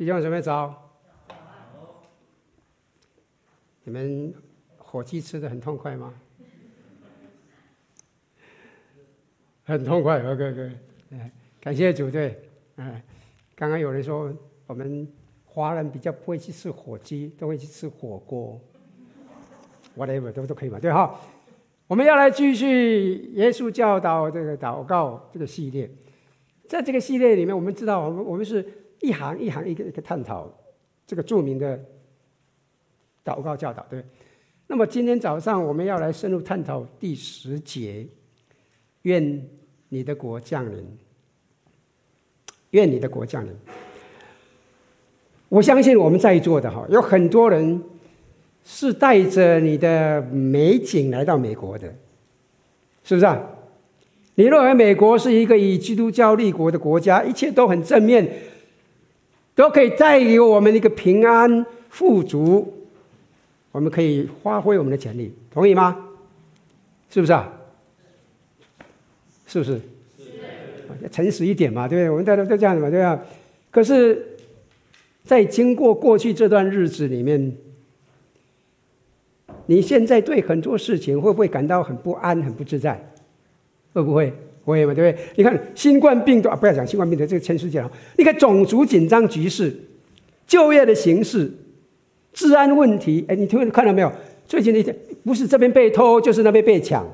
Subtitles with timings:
[0.00, 0.96] 弟兄姊妹早。
[3.84, 4.32] 你们
[4.78, 6.14] 火鸡吃得很痛快吗？
[9.62, 10.70] 很痛快，OK，OK。
[11.60, 13.04] 感谢主，对，哎，
[13.54, 14.34] 刚刚有人说
[14.66, 15.06] 我们
[15.44, 18.58] 华人比较不会去吃火鸡，都会去吃火锅
[19.98, 21.20] ，whatever 都都可以嘛，对哈。
[21.86, 25.90] 我们要来继续耶稣教导这个祷告这个系列，
[26.66, 28.79] 在这个系列里面，我们知道，我们我们是。
[29.00, 30.50] 一行一行一个一个探讨
[31.06, 31.78] 这个著名的
[33.24, 34.04] 祷告教导，对。
[34.66, 38.06] 那么今天早上我们要来深入探讨第十节，
[39.02, 39.48] 愿
[39.88, 40.86] 你的国降临，
[42.70, 43.52] 愿你的国降临。
[45.48, 47.82] 我相信我们在座的哈，有很多人
[48.64, 51.92] 是带着你的美景来到美国的，
[53.02, 53.44] 是不是啊？
[54.36, 58.30] 你认为美国是一个以基督教立国的国家，一切都很正面。
[59.60, 62.72] 都可以带给我们一个平安富足，
[63.72, 65.94] 我们可以发挥我们的潜力，同意吗？
[67.10, 67.52] 是不是啊？
[69.46, 69.78] 是不是？
[70.16, 71.08] 是。
[71.10, 72.08] 诚实一点嘛，对不对？
[72.08, 73.20] 我们大家都这样子嘛，对吧？
[73.70, 74.34] 可是，
[75.24, 77.54] 在经过过去这段日子里面，
[79.66, 83.12] 你现在对很多事情会不会感到很不安、很不自在？
[83.92, 84.32] 会不会？
[84.70, 85.24] 会嘛，对不对？
[85.36, 87.90] 你看新冠病毒啊，不要讲新冠病毒，这个全世界啊。
[88.16, 89.74] 你看种族紧张局势、
[90.46, 91.52] 就业的形势、
[92.32, 94.12] 治安问题，哎，你听看到没有？
[94.46, 97.04] 最近的一天，不是这边被偷，就是那边被抢，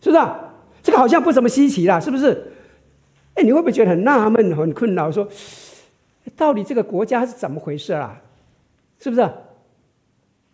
[0.00, 0.54] 是不是啊？
[0.82, 2.52] 这个好像不怎么稀奇啦，是不是？
[3.34, 5.10] 哎，你会不会觉得很纳闷、很困扰？
[5.10, 5.28] 说，
[6.36, 8.20] 到底这个国家是怎么回事啦？
[9.00, 9.28] 是不是？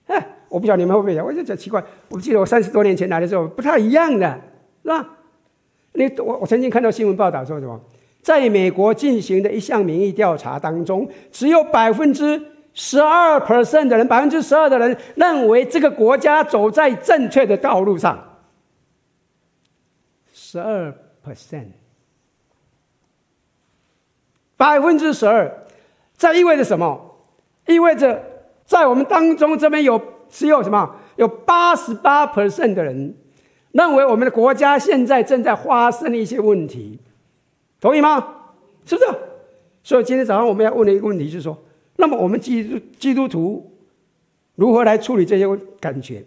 [0.07, 1.83] 哎，我不晓得你们会不会讲，我就觉得奇怪。
[2.09, 4.41] 我记得我三十多年前来的时候，不太一样的，
[4.83, 5.19] 是吧？
[5.95, 7.81] 你我我曾经看到新闻报道说什么，
[8.21, 12.41] 在美国进行的一项民意调查当中，只有百分之
[12.73, 18.39] 十二 percent 的人，百分之十二的人认为这个国家走在正确的道路上。
[20.33, 20.93] 十二
[21.25, 21.69] percent，
[24.57, 25.67] 百分之十二，
[26.19, 27.19] 这意味着什么？
[27.67, 28.21] 意味着
[28.65, 30.97] 在我们当中这边有只有什么？
[31.15, 33.15] 有八十八 percent 的人。
[33.75, 36.97] 认为我们的国家现在正在发生一些问题，
[37.81, 38.37] 同意吗？
[38.87, 39.09] 是不是？
[39.83, 41.59] 所以今天早上我们要问的一个问题是说，
[41.97, 43.69] 那么我们基督基督徒
[44.55, 46.25] 如何来处理这些感觉？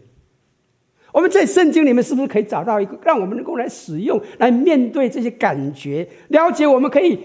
[1.13, 7.17] 我们在圣经里面是不是可以找到一个让我们能够来使用、来面对这些感觉，了解我们可以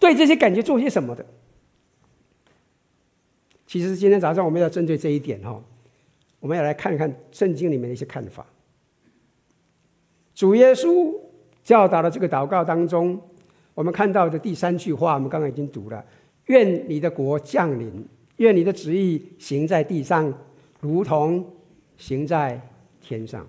[0.00, 1.24] 对这些感觉做些什么的？
[3.68, 5.62] 其实今天早上我们要针对这一点哈，
[6.40, 8.44] 我们要来看看圣经里面的一些看法。
[10.34, 11.14] 主耶稣
[11.62, 13.20] 教导的这个祷告当中，
[13.72, 16.04] 我们看到的第三句话，我们刚刚已经读了
[16.46, 18.06] ：“愿你的国降临，
[18.36, 20.32] 愿你的旨意行在地上，
[20.80, 21.44] 如同
[21.96, 22.60] 行在
[23.00, 23.46] 天上。”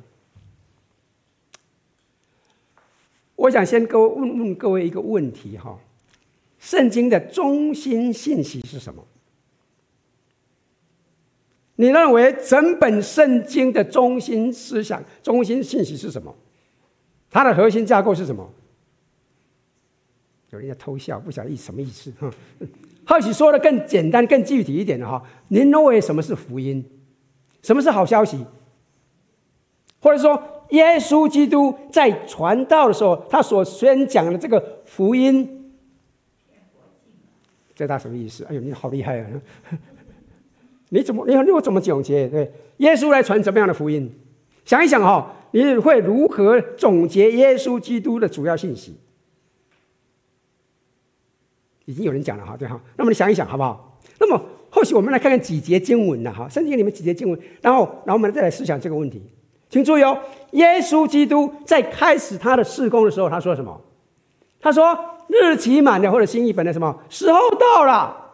[3.35, 5.77] 我想先各位问问各位一个问题哈：
[6.57, 9.03] 圣经的中心信息是什么？
[11.75, 16.33] 你认为整本圣经的中心思想、中心信息是什么？
[17.35, 18.49] 它的核心架构是什么？
[20.51, 22.09] 有人在偷笑，不晓得意什么意思？
[22.17, 22.31] 哈，
[23.05, 26.81] 或许说的更简单、更具体一点的哈，您认为什么是福音？
[27.61, 28.45] 什么是好消息？
[29.99, 35.73] 或者说，耶稣基督在传道的时候，他所宣讲的这个福音，
[37.75, 38.45] 这他什么意思？
[38.45, 39.27] 哎呦，你好厉害啊！
[40.87, 42.29] 你怎么，你你我怎么总结？
[42.29, 44.09] 对，耶稣来传怎么样的福音？
[44.63, 45.35] 想一想哈。
[45.63, 48.97] 你会如何总结耶稣基督的主要信息？
[51.85, 52.81] 已经有人讲了哈，对哈。
[52.97, 53.99] 那么你想一想好不好？
[54.19, 59.21] 那么或许我们来看看几节经文了哈，圣经里面几节经文，然后然后我们再来思想这个问题。
[59.69, 60.19] 请注意哦，
[60.51, 63.79] 耶稣基督在开始他的事工的时候，他说什么？
[64.59, 64.97] 他说
[65.29, 68.33] ：“日期满了，或者新译本的什么时候到了？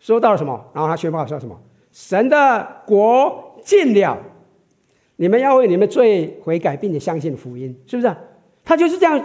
[0.00, 0.70] 时候到了什么？
[0.74, 1.60] 然后他宣布说什么？
[1.92, 4.18] 神的国近了。”
[5.22, 8.12] 你们要为你们罪悔改，并且相信福音，是不是？
[8.64, 9.24] 他就是这样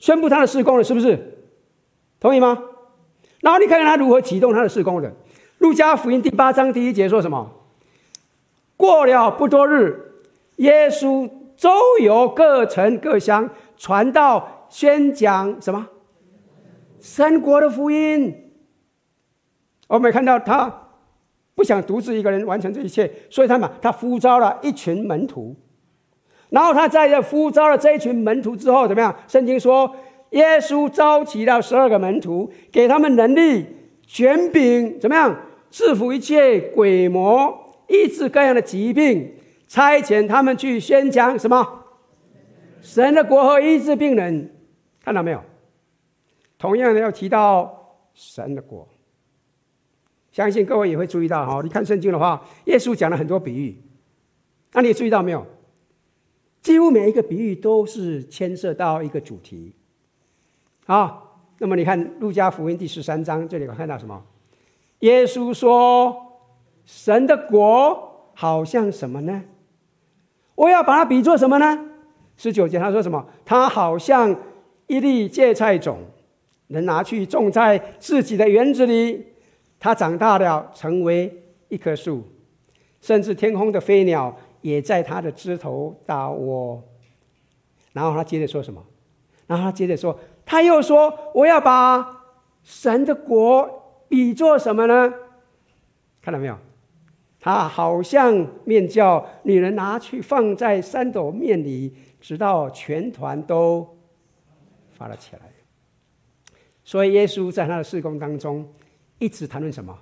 [0.00, 1.38] 宣布他的事工了，是不是？
[2.18, 2.60] 同意吗？
[3.40, 5.14] 然后你看看他如何启动他的事工的。
[5.58, 7.52] 路加福音第八章第一节说什么？
[8.76, 10.24] 过了不多日，
[10.56, 11.70] 耶稣周
[12.00, 15.86] 游各城各乡，传道宣讲什么？
[16.98, 18.50] 神国的福音。
[19.86, 20.81] 我们看到他。
[21.62, 25.54] 不想独自一个人完成这一切，所以他嘛，他呼召了一群门徒，
[26.48, 29.14] 然后他在这呼召了这一群门徒之后，怎么样？
[29.28, 29.94] 圣经说，
[30.30, 33.64] 耶稣召集了十二个门徒，给他们能力，
[34.04, 35.36] 权柄怎么样？
[35.70, 39.32] 制服一切鬼魔，医治各样的疾病，
[39.68, 41.84] 差遣他们去宣讲什么？
[42.80, 44.52] 神的国和医治病人，
[45.04, 45.40] 看到没有？
[46.58, 48.88] 同样的要提到神的国，
[50.32, 51.60] 相信各位也会注意到哈。
[51.62, 53.76] 你看圣经的话，耶稣讲了很多比喻，
[54.72, 55.46] 那你注意到没有？
[56.62, 59.74] 几乎每一个比喻都是牵涉到一个主题。
[60.86, 64.24] 好，那么你看路加福音第十三章这里，我看到什么？
[65.00, 66.16] 耶稣说
[66.86, 69.42] ：“神的国好像什么呢？
[70.54, 71.90] 我要把它比作什么呢？”
[72.38, 73.26] 十九节他说什么？
[73.44, 74.34] 他好像
[74.86, 75.98] 一粒芥菜种，
[76.68, 79.31] 能拿去种在自己的园子里。
[79.82, 82.22] 它长大了，成为一棵树，
[83.00, 86.80] 甚至天空的飞鸟也在它的枝头搭窝。
[87.92, 88.80] 然后他接着说什么？
[89.48, 92.22] 然后他接着说，他又说：“我要把
[92.62, 95.12] 神的国比作什么呢？
[96.22, 96.56] 看到没有？
[97.40, 101.92] 他好像面酵，女人拿去放在三斗面里。”
[102.22, 103.98] 直到全团都
[104.92, 105.42] 发了起来，
[106.84, 108.64] 所以耶稣在他的事工当中
[109.22, 109.96] 一直谈论什么？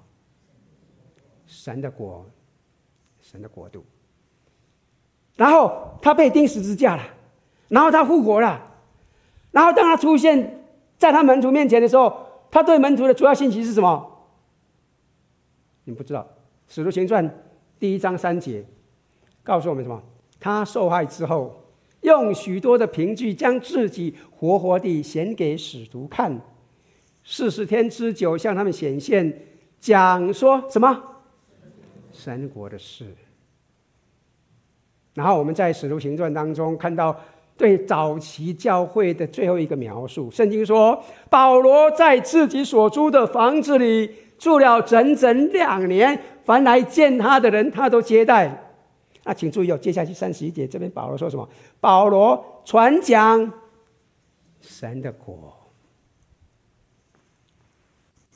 [1.46, 2.24] 神的国，
[3.20, 3.84] 神的国度。
[5.36, 7.02] 然后他被钉十字架了，
[7.68, 8.58] 然后他复活了，
[9.50, 10.64] 然后当他出现
[10.96, 14.24] 在他门徒面前的时候，他对门徒的主要信息是什么？
[15.84, 16.22] 你不知道，
[16.66, 17.28] 《使徒行传》
[17.78, 18.64] 第一章三节
[19.42, 20.02] 告诉我们什么？
[20.38, 21.56] 他受害之后。
[22.00, 26.40] 用许多的凭据将自己活活地显给使徒看，
[27.24, 29.32] 四十天之久向他们显现，
[29.78, 31.02] 讲说什么？
[32.12, 33.06] 神国的事。
[35.14, 37.14] 然后我们在使徒行传当中看到
[37.56, 48.72] 对早期教会的最后一个描述，圣经说保罗在自己所租的房子里住了整整两年，凡来见他的人，他都接待。
[49.24, 51.46] 那请注意哦，接下去三十一节，这边保罗说什么？
[51.80, 53.52] 保罗传讲
[54.60, 55.59] 神的国。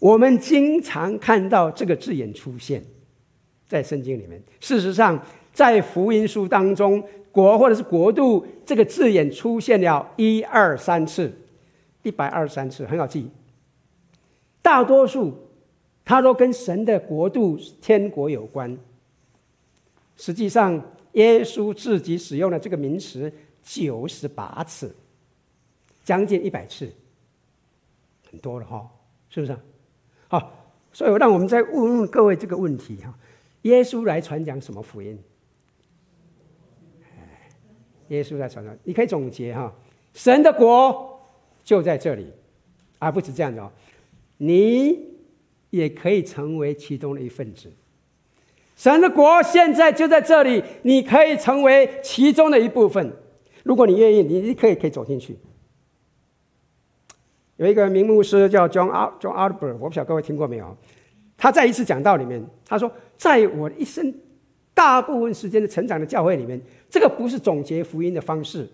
[0.04, 2.84] 我们经常看到这个字眼出现
[3.66, 4.38] 在圣经里面。
[4.60, 5.18] 事实上，
[5.50, 7.02] 在福音书当中
[7.32, 11.32] ，“国”或者是“国度”这个字眼出现了一二三次，
[12.02, 13.30] 一百二三次，很好记。
[14.60, 15.32] 大多数
[16.04, 18.76] 它都跟神的国度、天国有关。
[20.18, 20.78] 实际上，
[21.12, 24.94] 耶稣自己使用了这个名词九十八次，
[26.04, 26.92] 将近一百次，
[28.30, 28.86] 很多了哈，
[29.30, 29.56] 是不是？
[30.34, 30.50] 好，
[30.92, 33.14] 所以让我们再问问各位这个问题哈：
[33.62, 35.16] 耶稣来传讲什么福音？
[38.08, 39.72] 耶稣在传讲，你可以总结哈：
[40.12, 41.20] 神的国
[41.62, 42.32] 就在这里，
[42.98, 43.70] 而不止这样子哦，
[44.38, 44.98] 你
[45.70, 47.70] 也可以成为其中的一份子。
[48.75, 53.12] 神的国现在就在这里，你可以成为其中的一部分。
[53.62, 55.38] 如果你愿意，你可以可以走进去。
[57.56, 58.90] 有一个名牧师叫 John
[59.20, 60.76] John Albert，我不晓得各位听过没有？
[61.36, 64.12] 他在一次讲道里面，他说：“在我一生
[64.72, 68.68] 大部分时间的成长的教会里面，这个不是总结福音的方式。”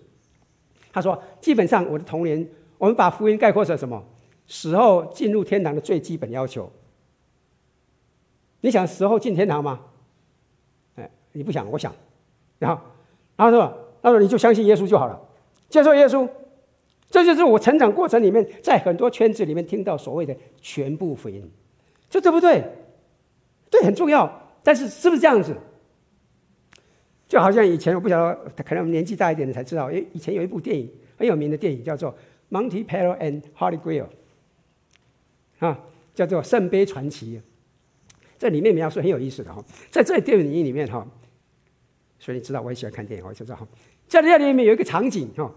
[0.92, 2.46] 他说：“基本上我的童年，
[2.78, 4.02] 我们把福音概括成什么？
[4.46, 6.70] 死后进入天堂的最基本要求。
[8.60, 9.80] 你想死后进天堂吗？”
[10.96, 11.94] 哎你不想，我想，
[12.58, 12.82] 然后，
[13.36, 13.72] 然后说，
[14.02, 15.20] 他说你就相信耶稣就好了，
[15.68, 16.28] 接受耶稣，
[17.10, 21.50] 这就是我成长过程里面在很多圈子里面听到所谓的全部福音，
[22.08, 22.64] 这对不对？
[23.68, 24.48] 对，很重要。
[24.62, 25.56] 但是是不是这样子？
[27.26, 32.12] 就好像以前我不晓得，可能我们年纪大一点的才知道，因为以前有一部电影很有名的电影叫做
[32.50, 34.06] 《Monty Python and Holy Grail》，
[35.66, 35.80] 啊，
[36.14, 37.38] 叫做《圣杯传奇》。
[38.38, 41.06] 这里面描述很有意思的哈，在这电影里面哈。
[42.18, 43.66] 所以你知道我也喜欢看电影，我就知道哈，
[44.08, 45.50] 在这里面有一个场景哈，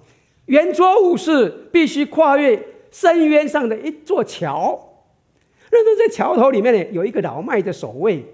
[0.45, 5.03] 圆桌武士必须跨越深渊上的一座桥，
[5.71, 8.25] 那么在桥头里面呢有一个老迈的守卫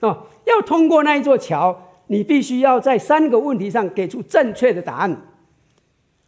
[0.00, 5.28] 啊，要通过那一座桥，你必须要在三个问题上给出正确的答案。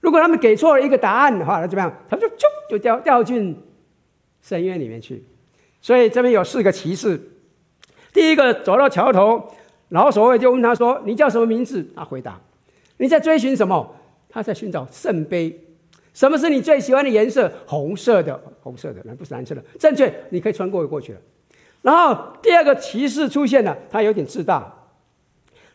[0.00, 1.92] 如果他们给错了一个答案的话，那怎么样？
[2.08, 3.60] 他就就就掉掉进
[4.42, 5.24] 深渊里面去。
[5.80, 7.20] 所以这边有四个骑士，
[8.12, 9.50] 第一个走到桥头。
[9.90, 12.40] 老守卫就问他说：“你叫什么名字？”他回答
[12.98, 13.94] ：“你在追寻什么？”
[14.36, 15.58] 他在寻找圣杯。
[16.12, 17.50] 什么是你最喜欢的颜色？
[17.66, 19.64] 红色的，红色的，那不是蓝色的。
[19.78, 21.18] 正确，你可以穿过就过去了。
[21.80, 24.70] 然后第二个骑士出现了，他有点自大。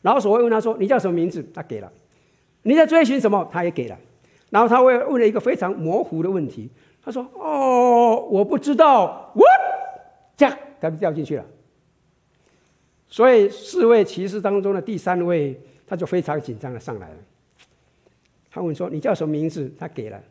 [0.03, 1.91] 老守卫问他说：“你叫什么名字？”他给了。
[2.61, 3.49] 你在追寻什么？
[3.51, 3.97] 他也给了。
[4.51, 6.69] 然后他会问了一个非常模糊的问题。
[7.03, 10.55] 他说：“哦，我不知道。” What？
[10.79, 11.45] 他就掉进去了。
[13.07, 17.15] 所以四位骑士当中的第三位，他就非常紧张的上来了。
[18.51, 20.21] 他问说：“你叫什么名字？”他给了。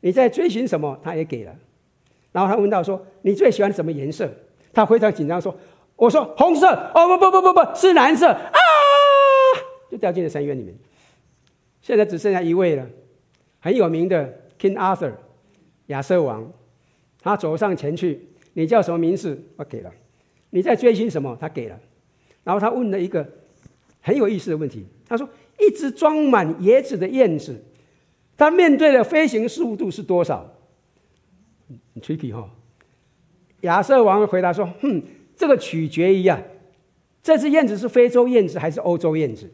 [0.00, 0.98] 你在追寻什么？
[1.02, 1.56] 他也给了。
[2.32, 4.28] 然后他问到说：“你最喜欢什么颜色？”
[4.74, 5.56] 他非常紧张说
[5.96, 8.58] ：“我说红色。”哦不不不不不，是蓝色啊！
[9.90, 10.74] 就掉进了深渊里面。
[11.80, 12.86] 现在只剩下一位了，
[13.60, 15.12] 很有名的 King Arthur，
[15.86, 16.52] 亚瑟王。
[17.22, 19.90] 他走上前去：“你叫什么名字？”我给了。
[20.50, 21.36] 你在追寻什么？
[21.40, 21.78] 他给了。
[22.44, 23.26] 然后他问了一个
[24.00, 24.86] 很有意思的问题。
[25.08, 27.64] 他说：“一只装满椰子的燕子，
[28.36, 30.54] 它面对的飞行速度是多少？”
[31.94, 32.50] 很 tricky 哈。
[33.62, 35.02] 亚瑟王回答说：“哼，
[35.34, 36.40] 这个取决于啊，
[37.22, 39.50] 这只燕子是非洲燕子还是欧洲燕子？”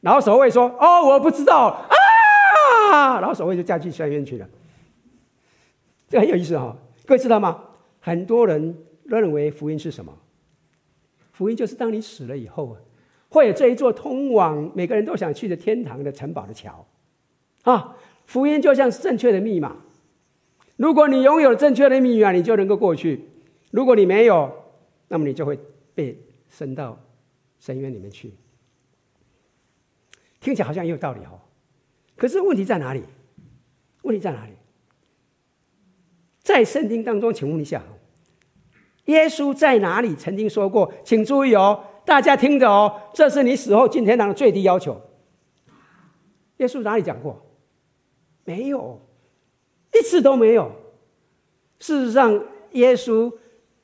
[0.00, 1.86] 然后守卫说：“哦，我不知道
[2.90, 4.48] 啊。”然后守卫就嫁去深渊去了。
[6.08, 7.64] 这很有意思哈，各位知道吗？
[8.00, 10.16] 很多人认为福音是什么？
[11.32, 12.76] 福音就是当你死了以后啊，
[13.34, 16.86] 会有这一座通往每个人都想去的天堂的城堡的桥
[17.62, 17.96] 啊。
[18.26, 19.76] 福音就像是正确的密码。
[20.76, 23.18] 如果你拥有正确的密码，你就能够过去；
[23.72, 24.52] 如果你没有，
[25.08, 25.58] 那么你就会
[25.96, 26.16] 被
[26.48, 26.96] 升到
[27.58, 28.32] 深渊里面去。
[30.40, 31.40] 听起来好像也有道理哦，
[32.16, 33.02] 可是问题在哪里？
[34.02, 34.52] 问题在哪里？
[36.40, 37.82] 在圣经当中，请问一下，
[39.06, 40.92] 耶稣在哪里曾经说过？
[41.04, 45.00] 请注意哦，大家听着哦，这是你死后进天堂的最低要求。
[46.58, 47.44] 耶稣哪里讲过？
[48.44, 49.00] 没有。
[49.92, 50.70] 一次都没有。
[51.78, 53.32] 事实上，耶稣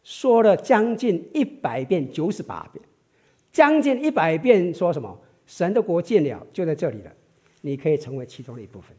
[0.03, 2.85] 说了将近一百遍，九十八遍，
[3.53, 5.19] 将近一百遍，说什么？
[5.47, 7.13] 神的国近了，就在这里了。
[7.63, 8.97] 你可以成为其中的一部分。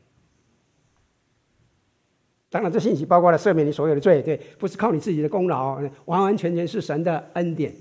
[2.49, 7.73] 当然，这信息包括了赦免你所有的罪，对，不是靠你自己的功劳，完完全全是神的恩典。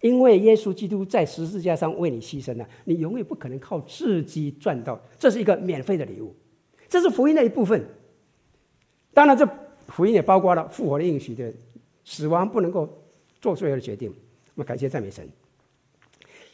[0.00, 6.34] 因为耶稣基督在十字架上为你牺牲了，你永远不可能靠自己赚到，这是一个免费的礼物。
[6.88, 7.84] 这是福音的一部分，
[9.12, 9.48] 当然，这
[9.88, 11.52] 福音也包括了复活的应许的，
[12.04, 12.88] 死亡不能够
[13.40, 14.08] 做最后的决定。
[14.54, 15.28] 我们感谢赞美神。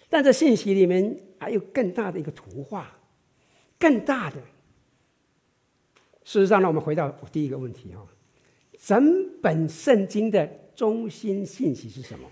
[0.08, 2.90] 但这信息里面还有更大的一个图画，
[3.78, 4.36] 更大的。
[6.24, 8.00] 事实上呢，我们回到我第一个问题啊，
[8.78, 12.28] 整本圣经的中心信息是什么？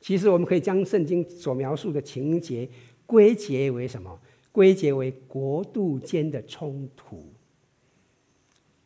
[0.00, 2.68] 其实我们可以将圣经所描述的情节
[3.06, 4.18] 归结为什么？
[4.50, 7.22] 归结为国度间的冲突，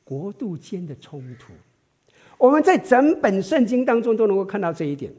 [0.05, 1.53] 国度间的冲突，
[2.37, 5.11] 我们在整本圣经当中都能够看到这一点。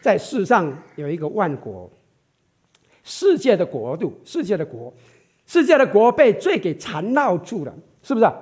[0.00, 1.88] 在世上有一个万国，
[3.04, 4.92] 世界的国度，世界的国，
[5.46, 7.72] 世界的国被罪给缠绕住了，
[8.02, 8.34] 是不是啊？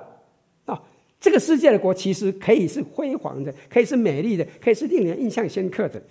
[0.65, 0.83] 啊，
[1.19, 6.01] 这个世界的国其实可以是辉煌的，可以是美丽的，可以是令人印象深刻的，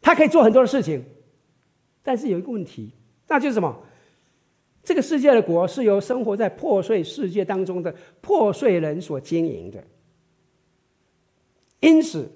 [0.00, 1.04] 它可以做很多的事情，
[2.02, 2.92] 但是有一个问题，
[3.26, 3.76] 那就是什么？
[4.82, 9.84] 这个世界的国是由生活在破碎世界当中的破碎人所经营的，
[11.80, 12.30] 因此，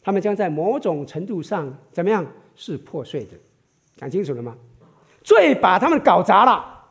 [0.00, 2.24] 他们将在某种程度上怎么样？
[2.54, 3.30] 是破碎的，
[3.96, 4.56] 讲清楚了吗？
[5.24, 6.84] 罪把他们搞砸了。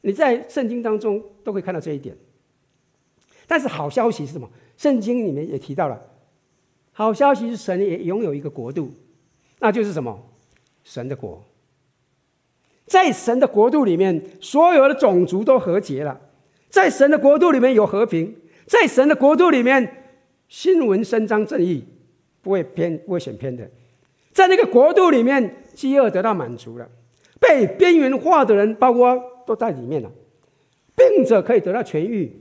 [0.00, 2.16] 你在圣经当中都会看到这一点。
[3.46, 4.50] 但是好消息是什么？
[4.76, 6.02] 圣经里面也提到了，
[6.92, 8.92] 好消息是神也拥有一个国度，
[9.58, 10.28] 那就是什么？
[10.84, 11.44] 神的国。
[12.86, 16.20] 在神的国度里面，所有的种族都和解了。
[16.68, 20.04] 在神的国度里面有和平，在神的国度里面，
[20.48, 21.84] 新闻伸张正义，
[22.42, 23.70] 不会偏，不会选偏的。
[24.32, 26.90] 在那个国度里面，饥饿得到满足了，
[27.40, 30.10] 被边缘化的人，包括都在里面了。
[30.94, 32.40] 病者可以得到痊愈，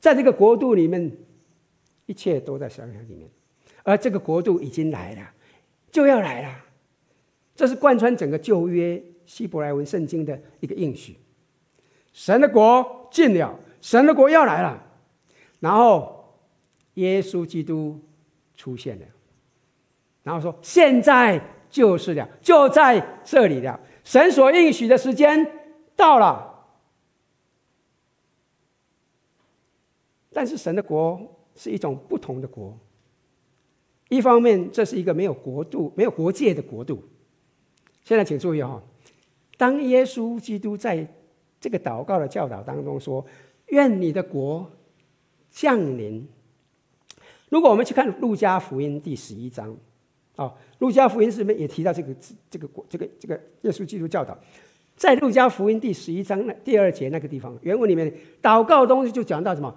[0.00, 1.12] 在这个国度里面，
[2.04, 3.30] 一切都在想象里面。
[3.86, 5.22] 而这个国度已经来了，
[5.90, 6.64] 就要来了。
[7.54, 9.02] 这是贯穿整个旧约。
[9.26, 11.16] 希伯来文圣经的一个应许，
[12.12, 14.80] 神的国近了，神的国要来了，
[15.58, 16.32] 然后
[16.94, 18.00] 耶稣基督
[18.54, 19.06] 出现了，
[20.22, 25.44] 然后说现在就是了，就在这里了，神所应许的时间
[25.96, 26.68] 到了。
[30.32, 31.20] 但是神的国
[31.56, 32.78] 是一种不同的国，
[34.08, 37.02] 一方面这是一个没有国度、没有国界的国度。
[38.04, 38.82] 现在请注意哈。
[39.56, 41.06] 当耶稣基督在
[41.60, 43.24] 这个祷告的教导当中说
[43.68, 44.70] ：“愿你的国
[45.50, 46.28] 降临。”
[47.48, 49.76] 如果我们去看路加福音第十一章，
[50.36, 52.14] 哦，路加福音是不是也提到这个
[52.50, 54.36] 这个国这个这个耶稣基督教导？
[54.94, 59.74] 在路加福音第十一章那第二节那个地方，原文里面祷告的东西就讲到什么？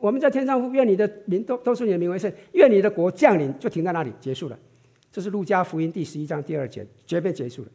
[0.00, 4.58] 我们在天上，愿你的名都都是你的名为圣，愿你的国降临，就停在那里结束了。
[5.10, 7.68] 这是路加福音第十一章第二节，绝对结束了。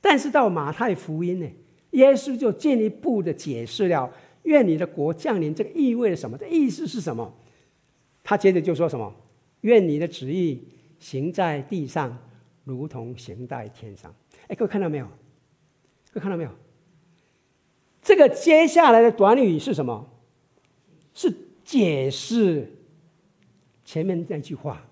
[0.00, 1.46] 但是到马太福音呢，
[1.92, 4.12] 耶稣就进一步的解释了
[4.44, 6.36] “愿你的国降临”这个意味着什么？
[6.38, 7.34] 这意思是什么？
[8.22, 9.12] 他接着就说什么
[9.62, 10.62] ：“愿你的旨意
[10.98, 12.16] 行在地上，
[12.64, 14.14] 如同行在天上。”
[14.46, 15.06] 哎，各位看到没有？
[16.12, 16.50] 各位看到没有？
[18.02, 20.08] 这个接下来的短语是什么？
[21.16, 21.32] 是
[21.64, 22.70] 解释
[23.86, 24.84] 前面那句话。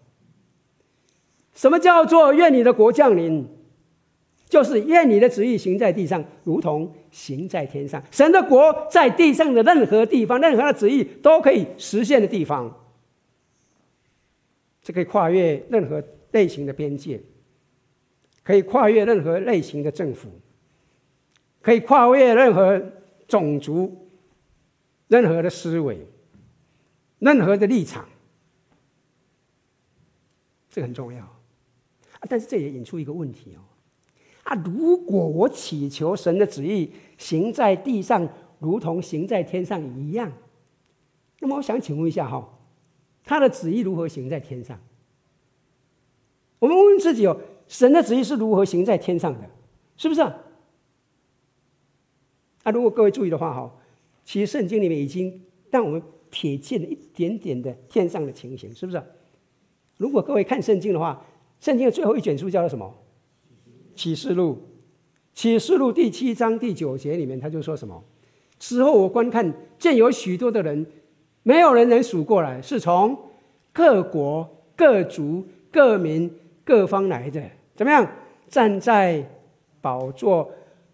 [1.55, 3.47] 什么叫做“愿你的国降临”？
[4.49, 8.03] 就是愿你的旨意行在地上，如同行在天上。
[8.11, 12.75] 神的国在地上的任何地方，任何的旨意都可以实现的地方，
[14.83, 16.03] 这可以跨越任何
[16.33, 17.21] 类型的边界，
[18.43, 20.29] 可以跨越任何类型的政府，
[21.61, 22.83] 可以跨越任何。
[23.27, 24.07] 种族，
[25.09, 26.07] 任何的思维，
[27.25, 28.07] 任何的立场，
[30.69, 31.27] 这很重要。
[32.29, 33.65] 但是这也引出一个问题哦，
[34.43, 38.29] 啊，如果我祈求神的旨意行在地上，
[38.59, 40.31] 如同行在天上一样，
[41.41, 42.59] 那么我想请问一下哈，
[43.25, 44.79] 他的旨意如何行在天上？
[46.59, 49.49] 我们问问自己哦，神的旨意是如何行在天上的？
[49.97, 50.37] 是不是啊？
[52.65, 53.75] 那、如果各位注意的话，哈，
[54.25, 56.03] 其实圣经里面已经让我们
[56.35, 59.01] 瞥见了一点点的天上的情形，是不是？
[59.97, 61.25] 如果各位看圣经的话，
[61.61, 62.93] 圣经的最后一卷书叫做什么？
[63.95, 64.59] 启示录。
[65.33, 68.03] 启示录第七章第九节里面，他就说什么？
[68.59, 70.85] 此后我观看，见有许多的人，
[71.45, 73.17] 没有人能数过来，是从
[73.73, 76.29] 各国、各族、各民、
[76.65, 77.41] 各方来的，
[77.77, 78.11] 怎么样？
[78.49, 79.25] 站在
[79.81, 80.51] 宝座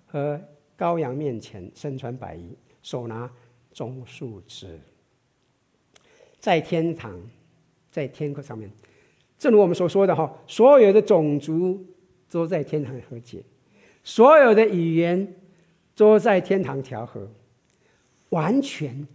[0.07, 0.39] 和。
[0.81, 3.31] 羔羊面前，身穿白衣，手拿
[3.71, 4.81] 棕树枝，
[6.41, 7.17] 在天堂，
[7.91, 8.69] 在天空上面，
[9.39, 11.87] 正如我们所说的哈，所有的种族
[12.31, 13.45] 都在天堂和解，
[14.03, 15.37] 所有的语言
[15.95, 17.31] 都在天堂调和，
[18.31, 19.07] 完全、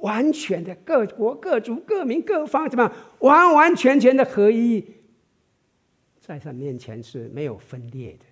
[0.00, 2.92] 完全的各国各族各民各方怎么样？
[3.20, 4.84] 完完全全的合一，
[6.18, 8.24] 在神面前是没有分裂的。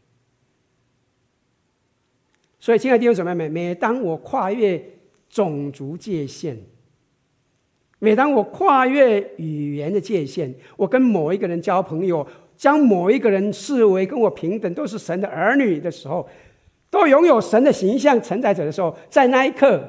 [2.59, 4.83] 所以，亲爱的弟兄姊妹们，每当我跨越
[5.29, 6.59] 种族界限，
[8.05, 16.29] 每当我跨越语言的界限，我跟某一个人交朋友，将某一个人视为跟我平等，都是神的儿女的时候，
[16.91, 19.89] 都拥有神的形象承载者的时候，在那一刻，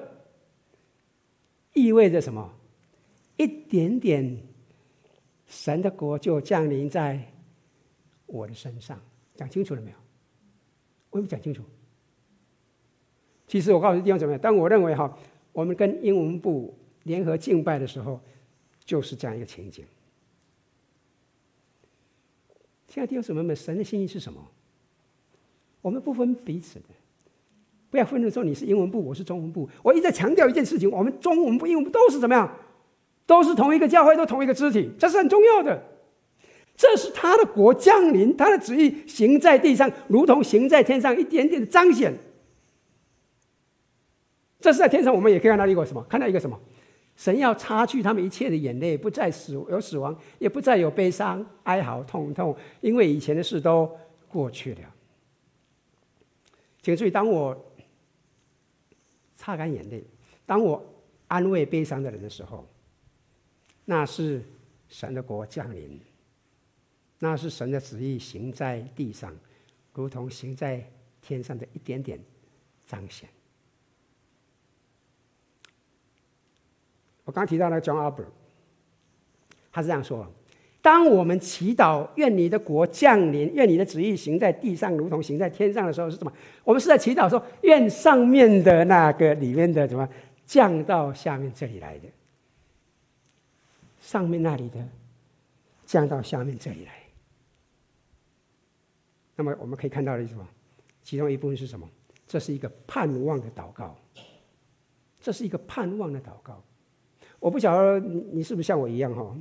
[1.73, 2.53] 意味着什么？
[3.35, 4.37] 一点点
[5.45, 7.19] 神的国就降临在
[8.27, 8.97] 我的身上。
[9.35, 9.97] 讲清楚了没有？
[11.09, 11.61] 我有没有讲清楚？
[13.45, 15.13] 其实我告诉弟兄姊妹，当我认为哈，
[15.51, 16.73] 我们跟英文部
[17.05, 18.19] 联合敬拜的时候，
[18.83, 19.85] 就是这样一个情景。
[22.87, 24.39] 亲爱的弟兄姊妹们，神的心意是什么？
[25.81, 26.85] 我们不分彼此的，
[27.89, 29.69] 不要分的说你是英文部，我是中文部。
[29.83, 32.57] 我一直在强调一件事情：我们中文部、英文部都是怎么样？
[33.27, 35.83] 都是同一个教会，都同一个肢体，这是很重要的。
[36.75, 42.13] 这是他的国降临，他的旨意行在地上，如同行在天上，一点点的彰显。
[44.59, 46.03] 这是在天上，我们也可以看到一个什么？
[46.09, 46.59] 看到一个什么？
[47.15, 53.89] 神要擦去他们一切的眼泪，不再死有死亡，也不再有悲伤、哀嚎、痛痛，因为以前的事都
[54.27, 54.81] 过去了。
[56.81, 57.73] 请注意，当我
[59.35, 60.03] 擦干眼泪，
[60.45, 60.83] 当我
[61.27, 62.67] 安慰悲伤的人的时候，
[63.85, 64.43] 那是
[64.87, 65.99] 神的国降临，
[67.17, 69.33] 那是神的旨意行在地上，
[69.93, 70.85] 如同行在
[71.21, 72.19] 天上的一点点
[72.85, 73.29] 彰显。
[77.25, 78.27] 我刚提到那个 John Albert，
[79.71, 80.25] 他是这样说：
[80.81, 86.31] 当我们祈祷愿你的国降临，愿你的旨意行在地上，如同行在天上的时候，是什么？
[86.63, 90.07] 我们是在祈祷说，愿上面的那个里面的什么
[90.45, 92.07] 降到下面这里来的，
[93.99, 94.87] 上面那里的
[95.85, 96.93] 降到下面这里来。
[99.35, 100.47] 那么我们可以看到的是什么？
[101.03, 101.89] 其中一部分是什么？
[102.27, 103.95] 这是一个盼望的祷告，
[105.19, 106.63] 这是一个盼望的祷告。
[107.45, 109.37] 我不晓得你是不是像我一样哈？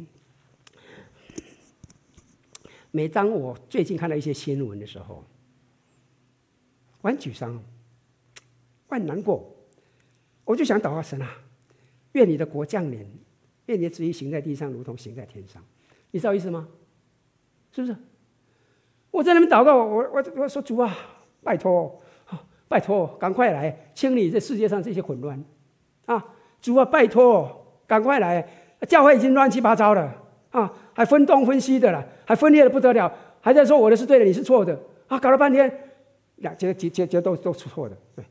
[2.90, 5.24] 每当我最近看到一些新闻的时候，
[7.00, 7.58] 我很沮丧，
[8.88, 9.56] 我很难过，
[10.44, 11.34] 我就想祷告神啊，
[12.12, 13.08] 愿你的国降临，
[13.64, 15.64] 愿你的旨意行在地上，如同行在天上。
[16.10, 16.68] 你知道意思吗？
[17.72, 17.96] 是不是？
[19.12, 20.94] 我在那边祷告，我我我说主啊，
[21.42, 22.02] 拜托，
[22.68, 25.42] 拜托，赶快来清理这世界上这些混乱
[26.04, 26.22] 啊！
[26.60, 27.62] 主啊，拜托。
[27.86, 28.46] 赶快来！
[28.88, 30.14] 教会已经乱七八糟了
[30.50, 35.18] 啊，还分东分西的了，还分裂的不得了，还在说我的是对的，你是错的啊！
[35.18, 35.90] 搞了半天，
[36.36, 37.96] 两结结结结都都是错的。
[38.14, 38.24] 对，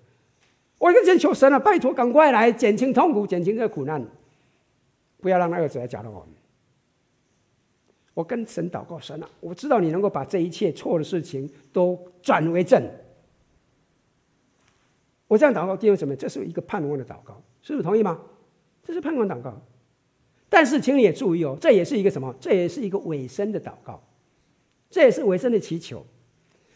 [0.78, 4.06] 我一个人求神了，拜托赶快来减轻痛苦，减轻这个苦难，
[5.22, 6.30] 不要让那恶者来搅乱我们。
[8.14, 12.88] 我跟神祷告，神啊，我知道你能够把这一切错的事情都转为正。
[15.28, 18.20] 我这样祷告，弟兄姊妹，这是一个盼望的祷告，是不是同意吗？
[18.84, 19.62] 这是盼望祷告。
[20.50, 22.36] 但是，请你也注意哦，这也是一个什么？
[22.40, 24.04] 这也是一个委身的祷告，
[24.90, 26.06] 这也是委身的祈求。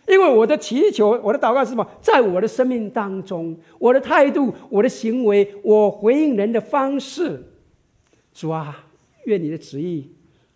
[0.08, 1.88] 因为我的祈求，我的祷告是什么？
[2.02, 7.44] 在我的生命当中，我的态度、我的行为、我回应人的方式，
[8.34, 8.88] 主啊，
[9.26, 10.10] 愿你的旨意。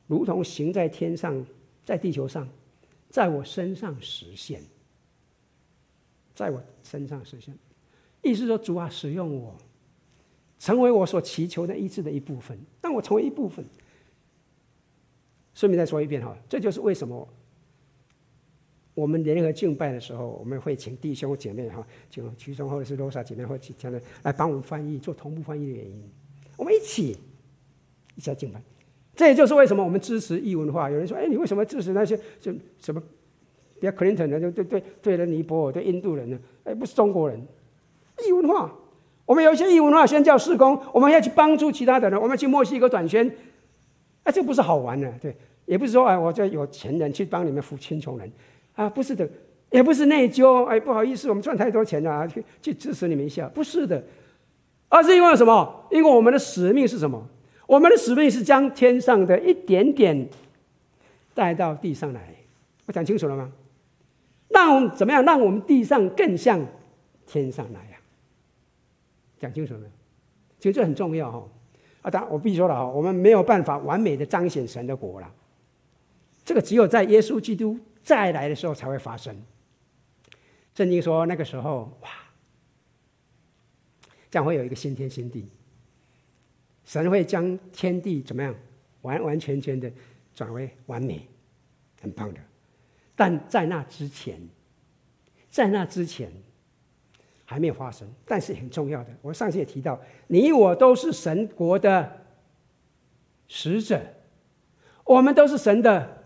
[0.08, 1.46] 如同行在天上，
[1.86, 2.48] 在地球上，
[3.10, 4.62] 在我身上实现，
[6.34, 7.54] 在我身上实现。
[8.22, 9.56] 意思说，主啊，使用我，
[10.62, 13.65] 成为我所祈求的医治的一部分，让我成为一部分。
[15.56, 17.28] 顺便再说一遍哈，这就是为什么
[18.93, 26.04] 我们联合敬拜的时候，我们会请弟兄姐妹哈，请其中或者是罗莎姐妹或其他的来帮我们翻译，做同步翻译的原因。
[26.56, 27.17] 我们一起
[28.13, 28.62] 一起来敬拜。
[29.15, 30.91] 这也就是为什么我们支持异文化。
[30.91, 33.02] 有人说：“哎，你为什么支持那些就什么，
[33.80, 36.39] 比如克林顿的，就对对对的尼泊尔、对印度人呢？
[36.65, 37.41] 哎，不是中国人，
[38.28, 38.78] 异文化。
[39.32, 43.26] 我们有一些异文化宣教事工，我们要去帮助其他的人，我们去墨西哥短宣。
[44.24, 45.34] 哎，这不是好玩的，对，
[45.65, 48.30] 也不是说哎，我这有钱人去帮你们扶贫穷人，
[48.76, 49.26] 啊，不是的，
[49.70, 50.65] 也不是内疚。
[50.65, 54.04] 哎，不好意思，我们赚太多钱了，啊去去支持你们一下，不是的，
[54.89, 55.88] 而是因为什么？
[55.89, 57.26] 因为我们的使命是什么？
[57.67, 60.28] 我们的使命是将天上的一点点
[61.34, 62.36] 带到地上来，
[62.86, 63.50] 我讲清楚了吗？
[64.50, 65.24] 让怎么样？
[65.24, 66.60] 让我们地上更像
[67.26, 67.80] 天上来？
[69.42, 69.92] 讲清楚没有？
[70.60, 71.50] 其实这很重要哈。
[72.04, 75.34] 啊，当然我必须说了哈，我们没有办法完美的彰显神的国了，
[76.46, 79.36] 这个只有在耶稣基督再来的时候才会发生。
[80.76, 82.10] 圣经说那个时候哇，
[84.30, 85.50] 将会有一个新天新地。
[86.86, 88.54] 神会将天地怎么样，
[89.02, 89.92] 完完全全的
[90.36, 91.28] 转为完美，
[92.02, 92.40] 很棒的。
[93.16, 94.40] 但在那之前，
[95.50, 96.32] 在那之前
[97.52, 99.10] 还没有发生，但是很重要的。
[99.22, 102.24] 我上次也提到，你我都是神国的
[103.50, 104.02] 使者，
[105.04, 106.24] 我们都是神的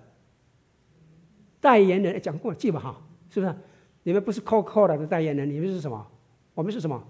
[1.60, 2.22] 代言人。
[2.22, 3.56] 讲过记不好，是不是？
[4.04, 6.06] 你们不是 Coca-Cola 的代言人，你们是什么？
[6.54, 7.04] 我们是什么？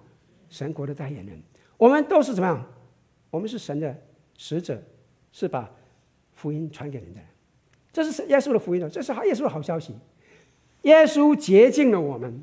[0.48, 1.38] 神国的代言人。
[1.76, 2.66] 我们都是怎么样？
[3.30, 3.94] 我们是神的
[4.38, 4.82] 使者，
[5.34, 5.70] 是把
[6.32, 7.20] 福音传给人的。
[7.92, 9.94] 这是耶稣的福音，这是耶稣的好消息。
[10.84, 12.42] 耶稣洁净了我们，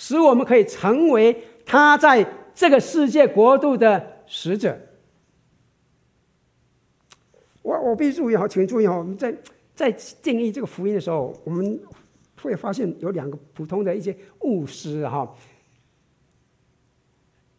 [0.00, 4.80] 使我们可以成为他在这个世界国度的使者。
[7.60, 9.36] 我我必须注意好，请注意哈，我们在
[9.74, 11.78] 在定义这个福音的时候，我们
[12.40, 15.36] 会发现有两个普通的一些误区哈。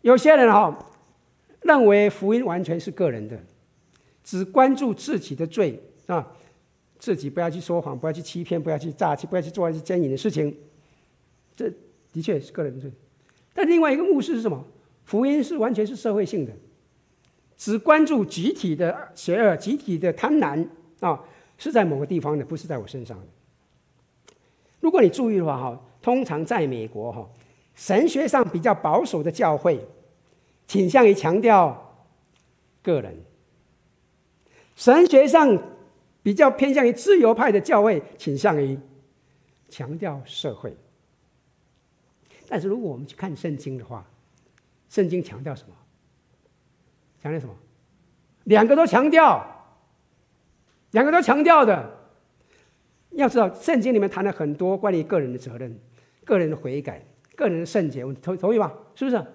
[0.01, 0.87] 有些人哈。
[1.61, 3.39] 认为福音完全是个人的，
[4.23, 6.27] 只关注自己的罪啊，
[6.97, 10.57] 自己不要去说谎，不要去欺骗，不要去诈欺，不要去做一些奸淫的事情。
[11.55, 11.71] 这
[12.11, 12.91] 的确是个人罪。
[13.53, 14.65] 但另外一个牧师是什么？
[15.03, 16.53] 福音是完全是社会性的，
[17.57, 20.67] 只关注集体的邪恶、集体的贪婪
[20.99, 21.23] 啊，
[21.57, 23.27] 是在某个地方的，不是在我身上的。
[24.79, 27.29] 如果你注意的话，哈，通常在美国哈，
[27.75, 29.85] 神学上比较保守的教会。
[30.67, 32.07] 倾向于强调
[32.81, 33.13] 个人，
[34.77, 35.61] 神学上
[36.23, 38.79] 比较偏向于自由派的教会，倾向于
[39.67, 40.73] 强调社会。
[42.51, 44.05] 但是如果我们去看圣经的话，
[44.89, 45.73] 圣经强调什么？
[47.17, 47.55] 强调什么？
[48.43, 49.41] 两个都强调，
[50.91, 51.97] 两个都强调的。
[53.11, 55.79] 要知道，圣经里面谈了很多关于个人的责任、
[56.25, 57.01] 个人的悔改、
[57.37, 58.73] 个人的圣洁问题，同同意吧？
[58.95, 59.25] 是不是？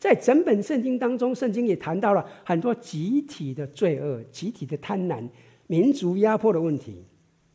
[0.00, 5.28] 在整本圣经当中，圣经也谈到了很多集体的罪恶、集体的贪婪、
[5.68, 7.06] 民族压迫的问题，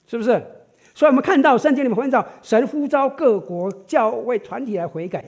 [0.06, 0.42] 是不是？
[0.98, 5.24] 所以我们看到圣经里面会讲神呼召各国教会团体来悔改，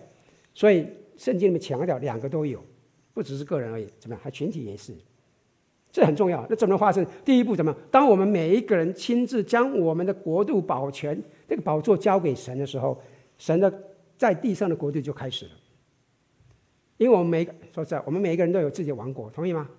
[0.52, 0.84] 所以
[1.16, 2.60] 圣经里面强调两个都有，
[3.14, 4.24] 不只是个人而已，怎么样？
[4.24, 4.96] 还群体也是，
[5.92, 6.44] 这很重要。
[6.50, 7.06] 那怎么能发生？
[7.24, 7.72] 第一步怎么？
[7.92, 13.00] 当我们每一个人亲自将我们的国度保全这个宝座交给神的时候，
[13.38, 13.72] 神的
[14.18, 15.52] 在地上的国度就开始了。
[16.98, 19.70] 因为我们每个说实在，我们每一个人都有自己的王国，同意吗？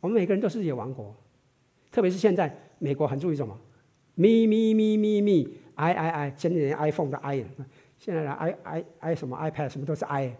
[0.00, 1.14] 我们每个人都是自己的王国，
[1.92, 3.56] 特别是现在美国很注意什么
[4.20, 7.42] 咪咪咪咪咪，i i i，现在连 iPhone 的 i，
[7.96, 10.30] 现在的 i i i 什么 iPad 什么都是 i，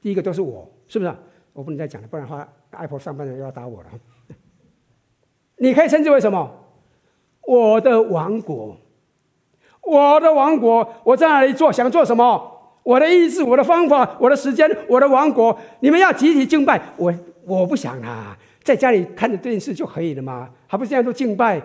[0.00, 1.14] 第一个都是我，是不是？
[1.52, 3.90] 我不能再讲了，不然的话，Apple 上班的人又要打我了。
[5.58, 6.50] 你可以称之为什么？
[7.46, 8.76] 我的王国，
[9.82, 11.70] 我的王国，我在哪里做？
[11.70, 12.74] 想做什么？
[12.82, 15.56] 我的意志，我的方法，我的时间，我的王国。
[15.78, 21.62] 你们要集体敬拜我，我不想啊，在家里看着电视就可以了嘛，还不是这样做敬拜，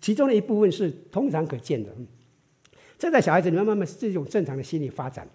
[0.00, 1.88] 其中的一部分是通常可见的。
[2.98, 5.28] 这在小孩子里面慢慢是这种正常的心理发展，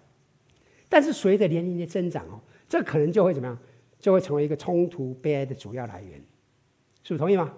[0.86, 3.58] 但是随着年龄的增长哦，这可能就会怎么样？
[3.98, 6.22] 就会成为一个冲突悲哀的主要来源。
[7.02, 7.54] 是不是同意吗？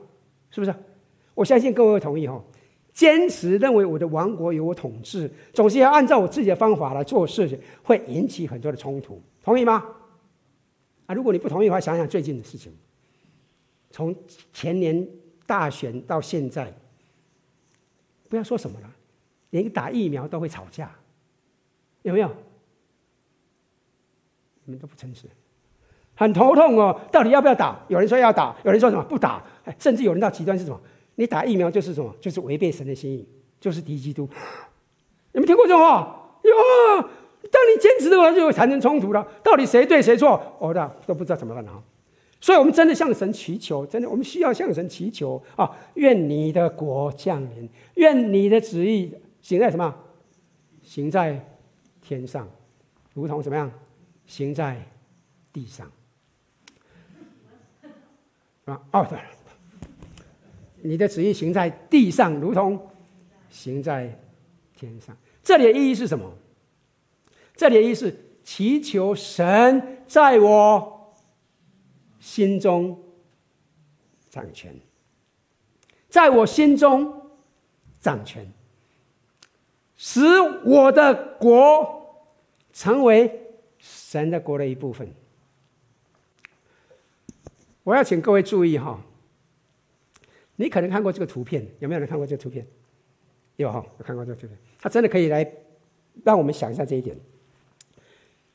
[0.53, 0.73] 是不是？
[1.35, 2.41] 我相信各位会同意哈，
[2.93, 9.85] 坚持认为我的王国由我统治，总是要按照我自己的方法来做事情，会引起很多的冲突，同意吗？
[11.07, 12.73] 啊，如果你不同意的话，想想最近的事情，
[13.93, 14.13] 从
[14.53, 15.07] 前年
[15.47, 16.73] 大选到现在，
[18.29, 18.91] 不要说什么了，
[19.51, 20.91] 连打疫苗都会吵架，
[22.03, 22.29] 有没有？
[24.65, 25.27] 你们都不诚实，
[26.15, 27.79] 很头痛哦，到底要不要打？
[27.89, 29.45] 有人说要打，有人说什么不打，
[29.79, 30.81] 甚至有人到极端是什么？
[31.17, 32.15] 你打疫苗就是什么？
[32.21, 33.29] 就是违背神的心意，
[33.61, 34.27] 就是敌基督。
[35.33, 36.39] 有没有听过这话？
[36.45, 36.51] 哟，
[37.51, 39.23] 当你坚持的话，就会产生冲突了。
[39.43, 40.41] 到底谁对谁错？
[40.59, 41.83] 我的都不知道怎么办哈。
[42.43, 45.71] 所以，我们真的向神祈求，真的，我们需要向神祈求啊！
[45.95, 49.95] 愿你的国降临，愿你的旨意行在什么？
[50.83, 51.41] 行在
[52.01, 52.49] 天上，
[53.15, 53.71] 如同怎么样？
[54.27, 54.77] 行在
[55.53, 55.89] 地上。
[58.65, 59.17] 啊，哦，对。
[60.83, 62.91] 你的旨意行在地上，如同
[63.51, 64.19] 行在
[64.77, 65.17] 天上。
[65.45, 66.29] 这里的意义是什么？
[67.55, 71.02] 这里的意义是祈求神在我
[72.23, 72.97] 心中
[74.31, 74.73] 掌权，
[76.09, 77.21] 在我心中
[78.01, 78.47] 掌权，
[79.97, 80.21] 使
[80.65, 82.31] 我的国
[82.73, 85.13] 成为神的国的一部分。
[87.83, 89.03] 我要请各位注意哈。
[90.55, 92.65] 你可能看过这个图片，有没有人看过这个图片？
[93.57, 94.57] 有哈，有看过这个图片。
[94.81, 95.53] 它真的可以来
[96.23, 97.17] 让我们想一下这一点。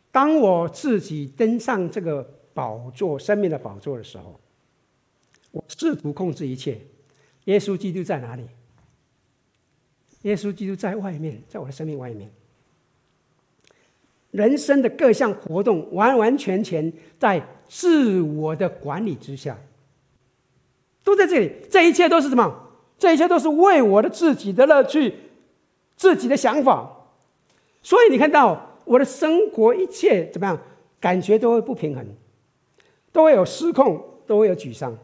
[0.10, 4.40] 当我自己登上这个宝座、生命的宝座的时候，
[5.52, 6.82] 我试图控制一切。
[7.46, 8.48] 耶稣基督在哪里？
[10.24, 12.32] 耶稣基督在外面，在我的生命外面。
[14.32, 19.56] 人生的各项活动完完全全在自我的管理之下。
[21.04, 22.72] 都在这里，这一切都是什么？
[22.98, 25.14] 这一切都是为我的自己的乐趣、
[25.96, 27.06] 自己的想法。
[27.84, 30.60] 所以你看到我的生活一切怎么样？
[31.00, 32.04] 感觉都会不平衡，
[33.18, 34.96] 都会有失控，都会有沮丧。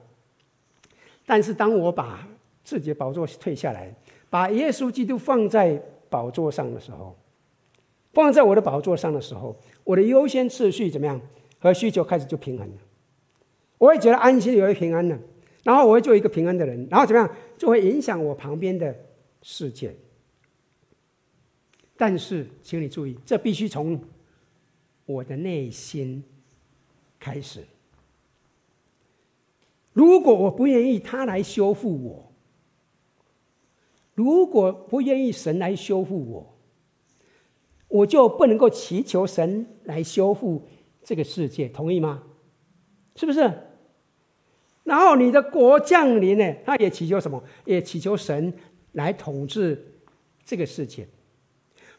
[1.26, 2.28] 但是当我把
[2.64, 3.92] 自己的宝座退下来，
[4.30, 7.18] 把耶稣基督放在宝座上的时候，
[8.14, 11.20] 放在我的宝座上的时候，我的优先次序怎么样？
[11.58, 12.76] 和需求开始就平衡了。
[13.80, 15.18] 我会觉得安心，也会平安了。
[15.64, 18.96] 然后我会做一个平安的人，然后怎么样，就会影响我旁边的
[19.42, 19.96] 世界。
[21.98, 24.00] 但是，请你注意，这必须从
[25.08, 26.24] 我的内心
[27.20, 27.66] 开始。
[29.94, 32.34] 如果我不愿意他来修复我，
[34.16, 36.58] 如果不愿意神来修复我，
[37.88, 40.68] 我就不能够祈求神来修复
[41.04, 42.24] 这个世界，同意吗？
[43.16, 43.52] 是不是？
[44.84, 47.42] 然后你的国降临呢，他也祈求什么？
[47.66, 48.52] 也祈求神
[48.94, 50.00] 来统治
[50.44, 51.08] 这个世界，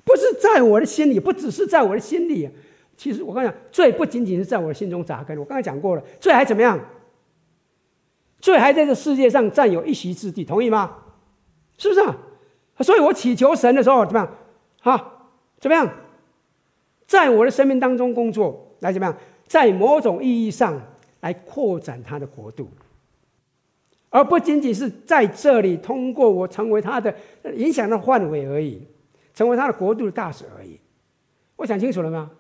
[0.04, 2.48] 不是在我的心里，不只是在我的心里。
[2.96, 5.38] 其实我跟你讲，罪不仅仅是在我的心中扎根。
[5.38, 6.78] 我刚才讲过了，罪还怎么样？
[8.44, 10.98] 罪还在这世界上占有一席之地，同意吗？
[11.78, 12.14] 是不是啊？
[12.80, 14.28] 所以我祈求神的时候怎么样？
[14.82, 15.90] 好，怎么样？
[17.06, 19.16] 在我的生命当中工作，来怎么样？
[19.46, 20.78] 在某种意义上
[21.20, 22.68] 来扩展他的国度，
[24.10, 27.14] 而不仅仅是在这里通过我成为他的
[27.56, 28.86] 影响的范围而已，
[29.32, 30.78] 成为他的国度的大使而已。
[31.56, 32.30] 我想清楚了吗？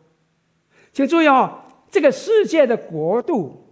[0.92, 3.63] 请注意哦，这个世界的国度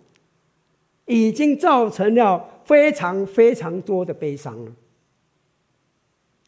[1.06, 4.72] 已经造成了非常非常多的悲伤了。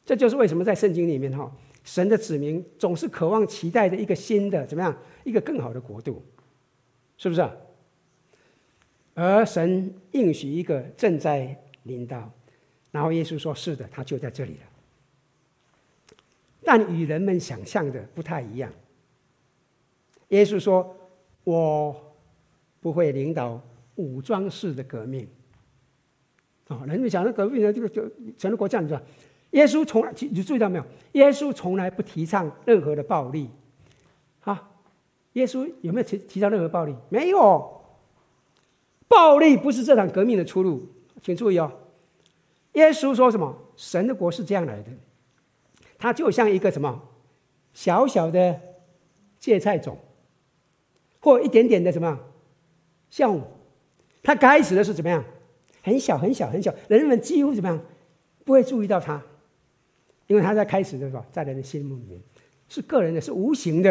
[0.04, 1.50] 这就是为什么在圣经里面哈，
[1.82, 6.22] 神的子民总是渴望期待着一个新的怎么样，一个更好的国度，
[7.16, 7.48] 是不是？
[9.14, 12.30] 而神应许一个正在临到，
[12.90, 16.18] 然后耶稣说：“是的，他就在这里了。”
[16.64, 18.72] 但与人们想象的不太一样。
[20.28, 20.96] 耶稣说
[21.44, 22.14] ：“我
[22.80, 23.60] 不会领导
[23.96, 25.28] 武装式的革命。”
[26.68, 27.72] 啊，人们讲，那革命呢？
[27.72, 28.02] 这个就
[28.38, 29.02] 成了国家，你知道？
[29.50, 30.84] 耶稣从来，你注意到没有？
[31.12, 33.50] 耶稣从来不提倡任何的暴力。
[34.40, 34.70] 啊，
[35.34, 36.96] 耶稣有没有提提倡任何暴力？
[37.10, 37.82] 没有。
[39.06, 40.88] 暴力不是这场革命的出路，
[41.22, 41.70] 请注意哦。
[42.72, 43.56] 耶稣说什么？
[43.76, 44.90] 神的国是这样来的，
[45.98, 47.02] 它就像一个什么
[47.74, 48.58] 小小的
[49.38, 49.98] 芥菜种。
[51.20, 52.18] 或一点点的什么
[53.08, 53.40] 像，
[54.24, 55.24] 它开始的是怎么样？
[55.82, 57.80] 很小很小很小，人们几乎怎么样
[58.42, 59.22] 不会注意到它，
[60.26, 62.18] 因为它在开始的时候，在人的心目里面
[62.68, 63.90] 是个人的，是无形的。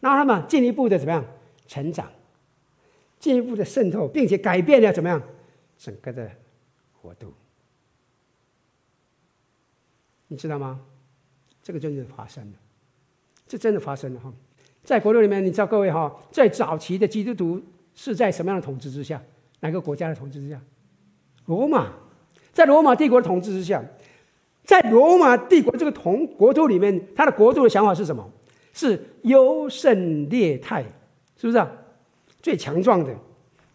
[0.00, 1.24] 然后他们进一步的怎么样
[1.66, 2.10] 成长，
[3.20, 5.22] 进一步的渗透，并且改变了怎么样
[5.78, 6.28] 整个的
[7.00, 7.32] 活动，
[10.26, 10.80] 你知道吗？
[11.62, 12.58] 这个真的发生了，
[13.46, 14.30] 这真的发生了哈。
[14.82, 17.62] 在国度里面，你知道各位哈，在早期的基督徒
[17.94, 19.22] 是在什么样的统治之下？
[19.60, 20.60] 哪个国家的统治之下？
[21.46, 21.92] 罗马，
[22.52, 23.82] 在罗马帝国的统治之下，
[24.62, 28.30] 在罗马帝国这个同国度里面，他的国度的想法是什么？
[28.72, 30.82] 是优胜劣汰，
[31.36, 31.70] 是不是啊？
[32.42, 33.14] 最强壮的、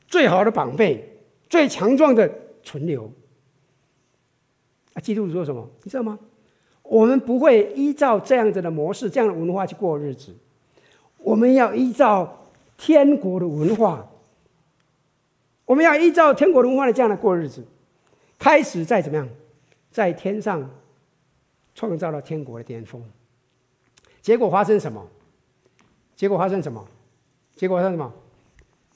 [0.08, 1.18] 最好的绑匪、
[1.50, 2.30] 最强壮的
[2.62, 3.12] 存留。
[4.94, 5.70] 啊，基督徒说什么？
[5.84, 6.20] 你知道吗？
[6.84, 10.36] 我们不会依照这样子的模式、这样的文化去过日子。
[11.20, 12.39] 我们要依照
[12.80, 14.08] 天国的文化，
[15.66, 17.62] 我们要依照天国的文化的这样来过日子，
[18.40, 19.28] 开始在怎么样，
[19.92, 20.68] 在天上
[21.76, 23.04] 创造了天国的巅峰。
[24.22, 25.06] 结果发生什么？
[26.16, 26.88] 结果发生什么？
[27.54, 28.14] 结果发生什么？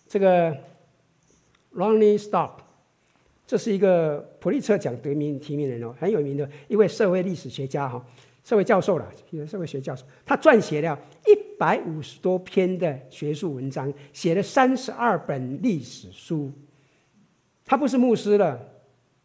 [0.07, 0.49] 这个
[1.71, 2.61] r o n n i e Stop，
[3.45, 8.01] 这是一个普利策奖得名提名人哦，很有名的一位社会历史学家哈。
[8.45, 9.09] 社会教授了，
[9.47, 16.51] 社会学教授，他撰写了一百五十多篇的学术文章，写了三十二本历史书。
[17.65, 18.59] 他不是牧师了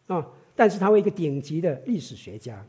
[0.06, 2.64] 啊，但是他为一个顶级的历史学家。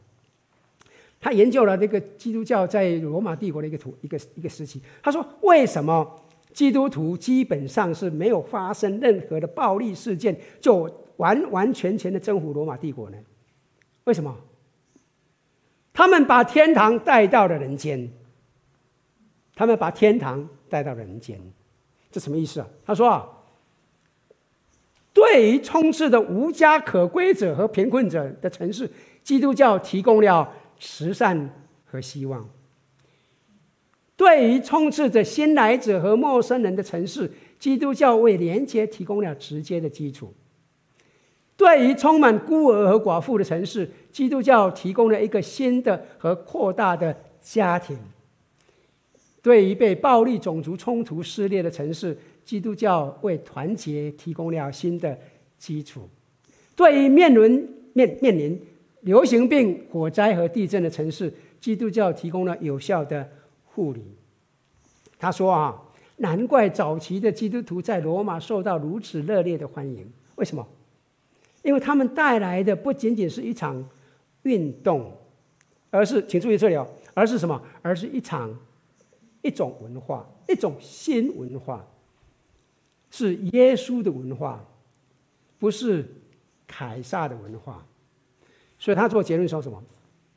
[1.21, 4.81] 他研究了这个基督教在罗马帝国的一个图一个一个时期。
[5.03, 6.19] 他说：“为什么
[6.53, 13.17] 基督徒基本上是没有发生任何的暴力事件，就完完全全的征服罗马帝国呢？
[14.05, 14.37] 为什么？”
[15.93, 18.09] 他们把天堂带到了人间。
[19.59, 21.37] 他们把天堂带到人间，
[22.09, 22.67] 这什么意思啊？
[22.85, 23.27] 他说啊，
[25.11, 28.89] 对于充斥着无家可归者和贫困者的城市，
[29.21, 32.41] 基督教提供了慈善和希望；
[34.15, 40.33] 对于充斥着新来者和陌生人的城市，基督教为连接提供了直接的基础。
[41.57, 47.97] 对于充满孤儿和寡妇的城市，基督教提供了一个新的和扩大的家庭；
[49.41, 55.17] 对于被暴力种族冲突撕裂的城市，基督教为团结提供了新的
[55.57, 56.01] 基础；
[56.75, 58.61] 对于面临面面临
[59.01, 63.29] 流行病、火灾和地震的城市，基督教提供了有效的
[63.65, 64.03] 护理。
[65.17, 65.81] 他说：“啊，
[66.17, 70.67] 难怪早期的基督徒在罗马受到如此热烈的欢迎，为什么？”
[71.63, 73.85] 因为他们带来的不仅仅是一场
[74.43, 75.11] 运动，
[75.89, 77.61] 而是请注意这里哦，而是什么？
[77.81, 78.49] 而是一场
[79.41, 81.85] 一种文化，一种新文化，
[83.11, 84.65] 是耶稣的文化，
[85.57, 86.07] 不是
[86.67, 87.85] 凯撒的文化。
[88.77, 89.81] 所以他做结论说什么？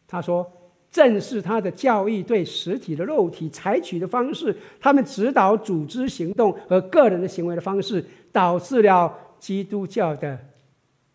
[0.09, 0.51] 他说
[0.91, 10.39] ：“正是他的教义对实体的肉体采取的方式，他们指导组织行动和个人的行为的方式，导致了。”基督教的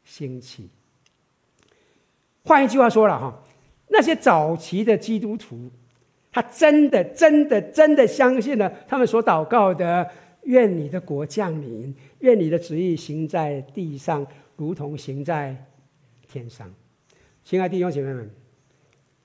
[0.03, 0.67] 兴起。
[2.43, 3.41] 换一句话说了哈，
[3.87, 5.71] 那些早期的基督徒，
[6.37, 10.07] 他真的、真的、真的相信了他们所祷告的
[10.45, 14.23] ：“愿你的国降临，愿你的旨意行在地上，
[14.55, 15.65] 如同行在
[16.27, 16.71] 天上。”
[17.43, 18.29] 亲爱的弟兄姐妹们，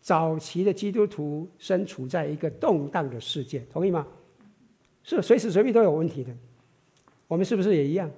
[0.00, 4.06] 早期的基督徒身处在一个动荡的世界，同意吗？
[5.02, 6.32] 是随时随地都有问题的。
[7.28, 8.10] 我们是不是也一样？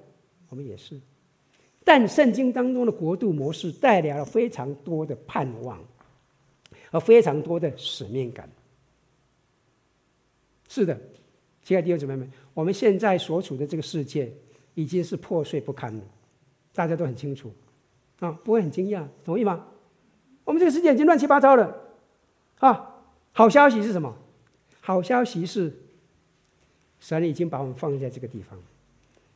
[0.47, 0.97] 我们也是。
[1.83, 5.83] 但圣经当中的国度模式带来了非常多的盼望，
[6.89, 8.49] 和非常多的使命感。
[10.67, 10.99] 是的，
[11.61, 14.33] 亲爱的弟兄姊妹们，我们现在所处的这个世界
[14.73, 16.03] 已经是破碎不堪了，
[16.73, 17.51] 大家都很清楚，
[18.19, 19.67] 啊，不会很惊讶，同意吗？
[20.43, 21.75] 我们这个世界已经乱七八糟了，
[22.59, 24.17] 啊，好消息是什么？
[24.81, 25.73] 好消息是，
[26.99, 28.59] 神已经把我们放在这个地方。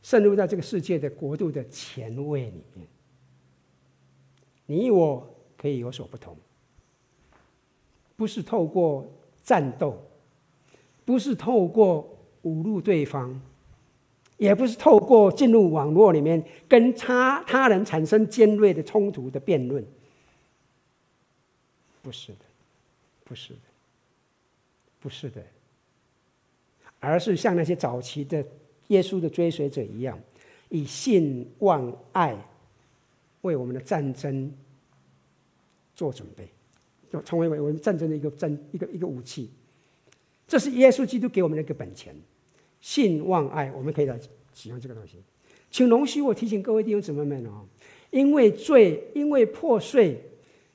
[0.02, 2.86] 渗入到这个世界的国度的前卫里面，
[4.64, 5.28] 你我
[5.58, 6.34] 可以有所不同，
[8.16, 9.12] 不是透过
[9.42, 10.02] 战斗，
[11.04, 13.40] 不是透过侮辱对方，
[14.36, 19.84] 也不是透过进入网络里面跟他他人产生尖锐的冲突的辩论，
[22.02, 22.38] 不是的，
[23.24, 23.60] 不是的，
[25.00, 25.44] 不是的，
[27.00, 28.44] 而是像那些早期的。
[28.90, 30.18] 耶稣的追随者一样，
[30.68, 32.36] 以信望爱
[33.42, 34.52] 为我们的战争
[35.94, 36.48] 做准备，
[37.08, 39.48] 就成为我们战争的一个战一个一个武器。
[40.50, 42.12] 这是耶稣基督给我们的一个本钱。
[42.80, 44.18] 信望爱，我们可以来
[44.52, 45.22] 使用这个东西。
[45.70, 47.64] 请容许我提醒各位弟兄姊妹们哦，
[48.10, 50.20] 因为罪，因为破碎，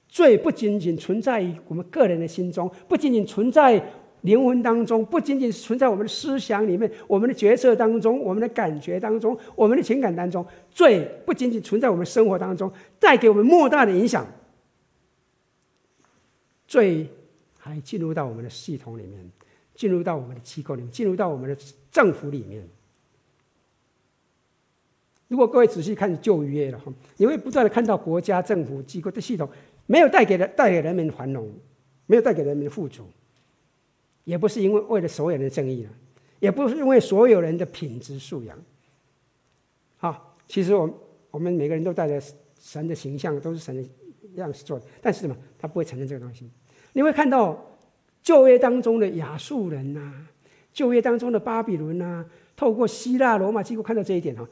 [0.07, 3.84] 罪不仅仅存在于我们个人的心中，不仅仅存在。
[4.21, 14.26] 灵魂当中不仅仅存在我们的思想里面，我们的决策当中，我们的感觉当中，我们的情感当中，罪不仅仅存在我们生活当中，带给我们莫大的影响。
[16.65, 17.07] 罪
[17.59, 19.32] 还进入到我们的系统里面，
[19.76, 21.57] 进入到我们的机构里面，进入到我们的
[21.91, 22.67] 政府里面。
[25.28, 29.49] 如果各位仔细看旧约了哈，你会不断的看到国家政府机构的系统
[29.88, 31.51] 没有带给人带给人民繁荣，
[32.05, 33.03] 没有带给人民富足。
[34.23, 35.89] 也不是因为为了所有人的正义了，
[36.39, 38.57] 也不是因为所有人的品质素养。
[39.97, 40.89] 好，其实我
[41.32, 42.21] 我们每个人都带着
[42.59, 43.84] 神的形象，都是神的
[44.36, 45.36] 样式做的，但是什么？
[45.59, 46.49] 他不会承认这个东西。
[46.93, 47.59] 你会看到
[48.26, 50.28] 旧约当中的亚述人呐、啊，
[50.73, 54.45] 旧约当中的巴比伦呐、透过希腊罗马几乎看到这一点哈。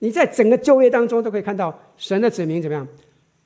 [0.00, 2.86] 你在整个旧约当中都可以看到神的子民怎么样？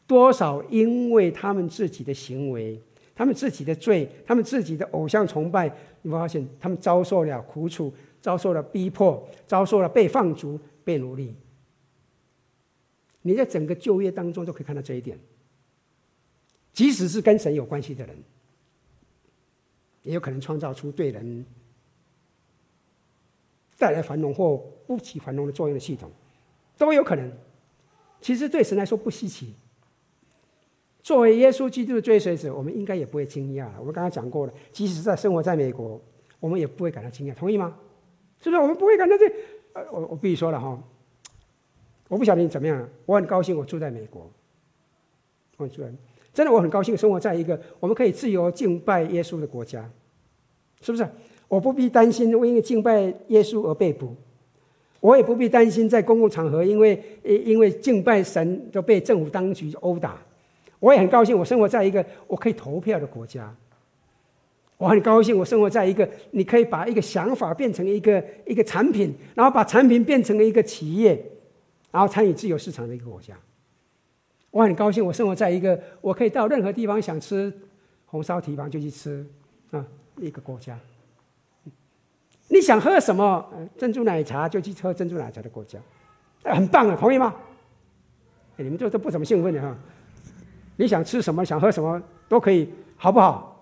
[0.07, 2.81] 多少因为他们自己的行为。
[3.15, 5.71] 他们自己的罪，他们自己的偶像崇拜，
[6.03, 11.35] 你会发现他们遭受了苦楚，遭受了逼迫，遭受了被放逐、被奴隶。
[13.23, 15.19] 你在整个旧约当中都可以看到这一点。
[16.75, 18.15] 即使是跟神有关系的人，
[20.07, 21.45] 也有可能创造出对人
[23.77, 26.11] 带来繁荣或不起繁荣的作用的系统，
[26.79, 27.31] 都有可能。
[28.21, 29.55] 其实对神来说不稀奇。
[31.03, 33.69] 作为耶稣基督的追随者，我们应该也不会惊讶。
[33.79, 36.01] 我们刚刚讲过了，即使在生活在美国，
[36.41, 37.77] 我们也不会感到惊讶，同意吗？
[38.41, 38.63] 是不是？
[38.63, 39.31] 我们不会感到这……
[39.75, 40.83] 呃，我我必须说了哈，
[42.09, 44.31] 我不晓得你怎么样，我很高兴我住在美国，
[45.59, 45.93] 我住在，
[46.37, 49.91] 真的我很高兴生活在一个我们可以自由敬拜耶稣的国家，
[50.83, 51.09] 是不是？
[51.49, 54.15] 我不必担心因为敬拜耶稣而被捕，
[55.01, 60.23] 我也不必担心在公共场合因为因为敬拜神就被政府当局殴打。
[60.79, 63.57] 我也很高兴，我生活在一个我可以投票的国家。
[64.77, 71.19] 我很高兴，我生活在一个你可以把一个想法变成一个一个产品，然后把产品变成了一个企业，
[71.91, 73.35] 然后参与自由市场的一个国家。
[74.51, 77.53] 我很高兴，我生活在一个我可以到任何地方想吃
[78.07, 79.27] 红烧蹄膀就去吃
[79.71, 79.85] 啊
[80.17, 80.79] 一个国家。
[82.49, 83.45] 你想喝什么
[83.77, 85.79] 珍珠奶茶就去喝珍珠奶茶的国家，
[86.45, 87.35] 很棒啊，同意吗？
[88.57, 89.77] 你们这都不怎么兴奋的哈。
[90.77, 93.53] 你想吃什么，想喝什么都可以，好不好？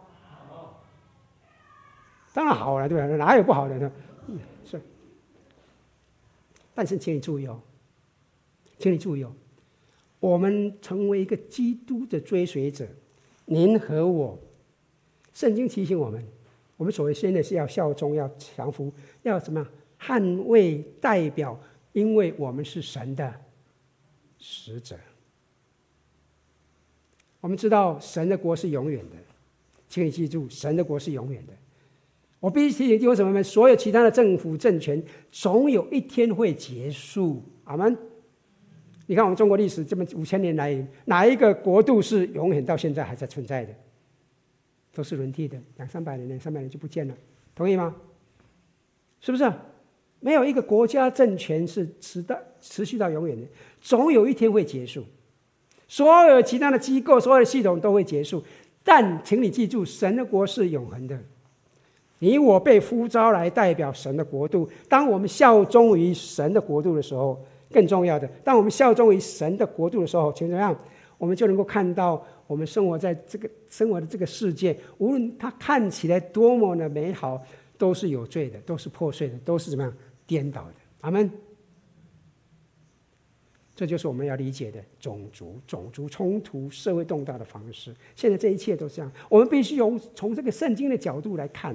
[2.32, 3.06] 当然好了，对吧？
[3.16, 3.90] 哪有不好的呢？
[4.64, 4.80] 是。
[6.74, 7.60] 但是，请你注意哦，
[8.78, 9.32] 请你注意哦，
[10.24, 12.88] 我们成为一个基督的追随者，
[13.44, 14.38] 您和我，
[15.34, 16.26] 圣经提醒我们，
[16.78, 18.90] 我们所谓现在是要效忠，要降服，
[19.22, 19.66] 要怎么？
[20.00, 21.60] 捍卫代表，
[21.92, 23.34] 因为我们是神的
[24.38, 24.96] 使者。
[27.42, 29.16] 我们知道神的国是永远的，
[29.90, 31.52] 请你记住，神的国是永远的。
[32.40, 37.42] 我必须提醒弟兄姊妹们，所有其他的政府政权总有一天会结束。
[37.64, 37.94] 阿门。
[39.06, 40.74] 你看我们中国历史这么五千年来，
[41.04, 43.74] 哪一个国度是永远到现在还在存在的？
[44.94, 47.14] 都是轮替的，两三百年、两三百年就不见了，
[47.54, 47.94] 同意吗？
[49.20, 49.52] 是不是？
[50.20, 53.46] 没有一个国家政权是持到持续到永远的，
[53.80, 55.04] 总有一天会结束。
[55.86, 58.42] 所有其他的机构、所有的系统都会结束，
[58.82, 61.18] 但请你记住，神的国是永恒的。
[62.20, 64.66] 你我被呼召来代表神的国度。
[64.88, 67.44] 当我们效忠于神的国度的时候，
[67.74, 70.74] 更重要的，当我们效忠于神的国度的时候，请怎么样？
[71.18, 77.42] 我们就能够看到，我们生活在这个生活的这个世界，无论它看起来多么的美好，
[77.76, 79.92] 都是有罪的，都是破碎的，都是怎么样
[80.26, 80.74] 颠倒的。
[81.00, 81.28] 阿门。
[83.76, 87.92] 这就是我们要理解的种族、种族冲突、社会动荡的方式。
[88.14, 91.74] 现在这一切都是这样，我们必须用从这个圣经的角度来看。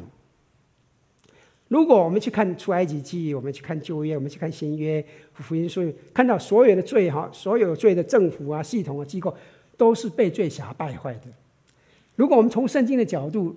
[1.70, 5.04] 如果我们去看出埃及记，我们去看旧约，我们去看新约
[5.34, 9.34] 福音书，看到所有的罪哈，所有罪的政府啊、系统啊、机构，
[9.78, 11.28] 都是被罪辖败坏的。
[12.16, 13.56] 如果我们从圣经的角度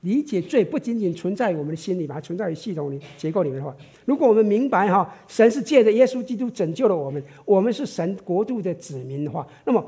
[0.00, 3.76] 理解罪，不仅仅存在于我们的心里，把它存在于系统里、结构里面的话，
[4.06, 9.84] 如果我们明白哈，神是借着耶稣基督拯救了我们，我们是神国度的子民的话，那么，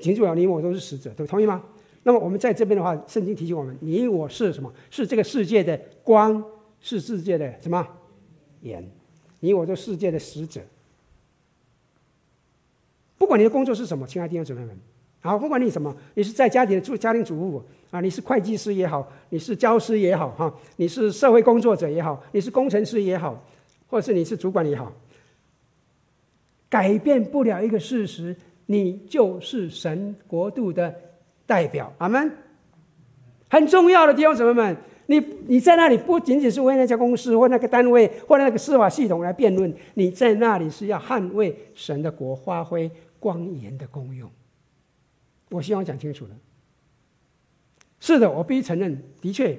[0.00, 1.60] 请注意，你我都是使者，都同意吗？
[2.04, 4.72] 那么我们在这边的话，圣经提醒我们：你我是什么？
[4.90, 6.42] 是这个世界的光，
[6.80, 7.86] 是世界的什么
[8.62, 8.88] 盐？
[9.40, 10.60] 你我都世界的使者。
[13.18, 14.78] 不管你的工作是什么，亲爱的弟兄姊妹们，
[15.20, 23.44] 好，不管你什么，你是在家里的做家庭主妇啊，你是会计师也好，你是教师也好，哈，你是社会工作者也好，你是工程师也好，
[23.88, 24.92] 或者是你是主管也好，
[26.70, 28.34] 改变不了一个事实，
[28.66, 30.94] 你就是神国度的。
[31.48, 32.30] 代表阿门，
[33.48, 34.76] 很重要的弟兄姊妹们，
[35.06, 44.30] 你你在那里不仅仅是为那家公司或那个单位或那个司法系统来辩论，你在那里是要捍卫神的国，发挥光盐的功用。
[45.48, 46.30] 我希望讲清楚了。
[47.98, 49.58] 是的，我必须承认，的确，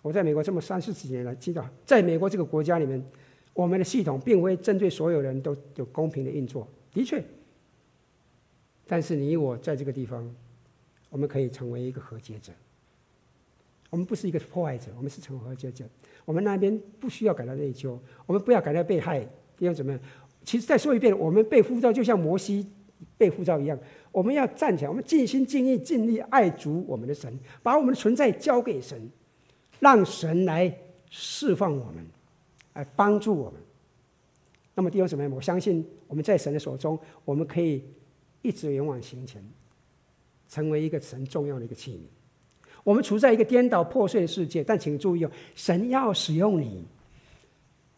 [0.00, 3.04] 我在美国这么三四十年来，知道在美国这个国家里面，
[3.52, 7.22] 我们的系统并非针对所有人都有公平的运作，的确。
[8.86, 10.34] 但是你我在这个地方。
[11.12, 12.50] 我们可以成为一个和解者。
[13.90, 15.84] 我们不是一个破坏者，我们是成为和解者。
[16.24, 19.18] 我们那边不需要感到内疚，我们不要感到被害。
[19.58, 20.00] 因为怎么样？
[20.42, 22.66] 其实再说一遍，我们被呼召就像摩西
[23.18, 23.78] 被呼召一样，
[24.10, 28.98] 我们要站起来，我们尽心尽意尽力爱主我们的神，把我们的存在交给神，
[29.78, 30.74] 让神来
[31.10, 32.04] 释放我们，
[32.72, 33.60] 来帮助我们。
[34.74, 37.84] 那么弟兄姊妹，我相信我们在神的手中，我们可以
[38.40, 39.44] 一直勇往前前。
[40.52, 42.00] 成为一个神重要的一个器皿。
[42.84, 46.84] 我们处在一个颠倒破碎的世界，但请注意哦，神要使用你。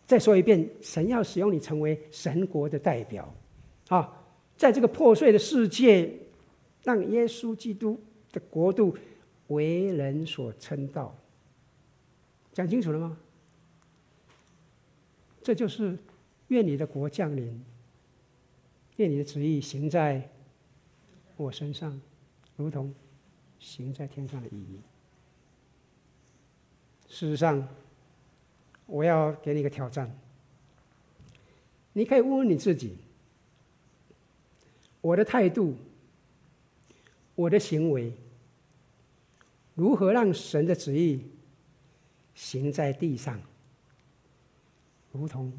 [0.07, 3.35] 再说一遍，神要使用你成为神国的代表，
[3.89, 4.09] 啊，
[4.57, 6.09] 在这个破碎的世界，
[6.85, 8.01] 让耶稣基督
[8.31, 8.97] 的国度
[9.49, 11.13] 为人所称道。
[12.53, 13.19] 讲清楚了吗？
[15.43, 15.99] 这就是
[16.49, 17.65] 愿你的国降临，
[18.99, 20.31] 愿你的旨意行在
[21.37, 22.01] 我身上。
[22.57, 22.95] 如同
[23.59, 24.81] 行在天上的意义。
[27.09, 27.67] 事实上，
[28.87, 30.17] 我要给你一个挑战。
[31.93, 32.97] 你可以问问你自己：
[35.01, 35.77] 我的态度、
[37.35, 38.13] 我的行为，
[39.75, 41.25] 如何让神的旨意
[42.35, 43.41] 行在地上，
[45.13, 45.53] 如同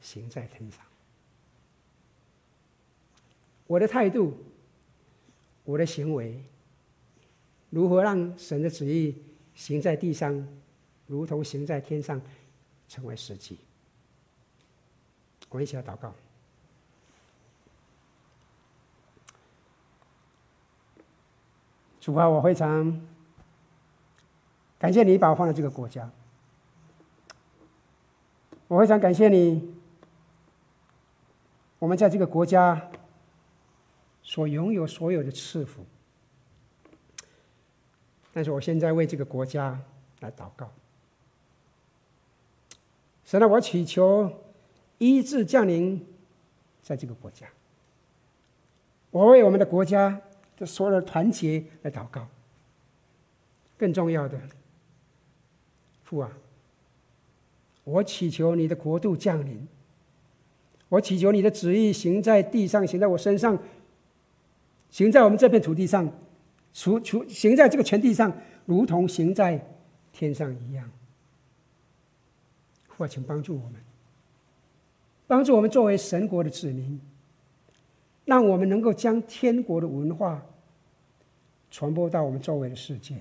[0.00, 0.84] 行在天上？
[3.66, 4.36] 我的态度。
[5.64, 6.42] 我的行为
[7.70, 9.16] 如何让神的旨意
[9.54, 10.46] 行在地上，
[11.06, 12.20] 如同行在天上，
[12.88, 13.58] 成为实际？
[15.48, 16.12] 我一起来祷告。
[22.00, 23.00] 主啊，我非常
[24.78, 26.10] 感谢你把我放在这个国家，
[28.66, 29.74] 我非常感谢你，
[31.78, 32.90] 我们在这个国家。
[34.32, 35.84] 所拥有所有的赐福，
[38.32, 39.78] 但是我现在为这个国家
[40.20, 40.72] 来祷告。
[43.26, 44.32] 神啊，我祈求
[44.96, 46.02] 医治降临
[46.82, 47.46] 在这个国家。
[49.10, 50.22] 我为我们的国家
[50.56, 52.26] 的所有的团结来祷告。
[53.76, 54.40] 更重要的，
[56.04, 56.32] 父啊，
[57.84, 59.68] 我祈求你的国度降临。
[60.88, 63.58] 我祈求你的旨意行在地上，行在我身上。
[64.92, 66.08] 行在我们这片土地上，
[66.72, 68.32] 除除行在这个全地上，
[68.66, 69.60] 如同行在
[70.12, 70.88] 天上一样。
[72.86, 73.74] 父啊，请帮助我们，
[75.26, 77.00] 帮助我们作为神国的子民，
[78.26, 80.44] 让我们能够将天国的文化
[81.70, 83.16] 传播到我们周围的世界。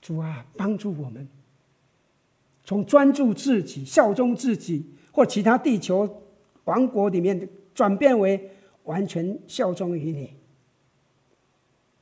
[0.00, 1.26] 主啊，帮助我们
[2.64, 6.22] 从专注自己、效忠自己或其他地球
[6.64, 8.50] 王国里面转变为
[8.84, 10.34] 完全效忠于你，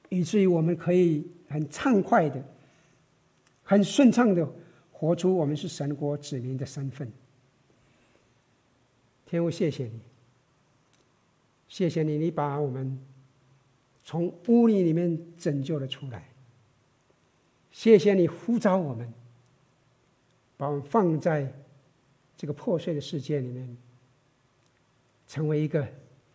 [0.08, 2.42] 以至于我们可以很畅快的、
[3.62, 4.48] 很顺畅的
[4.92, 7.10] 活出我们是神国子民的身份。
[9.26, 10.00] 天父，谢谢你，
[11.68, 12.98] 谢谢你，你把我们
[14.02, 16.26] 从污泥里面拯救了出来。
[17.70, 19.12] 谢谢你呼召我们，
[20.56, 21.52] 把我们放在
[22.36, 23.76] 这个破碎的世界里面，
[25.28, 25.86] 成为一个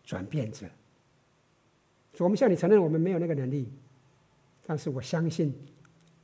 [0.05, 0.67] 转变者。
[2.19, 3.69] 我们向你承认，我们没有那个能力，
[4.65, 5.53] 但是我相信，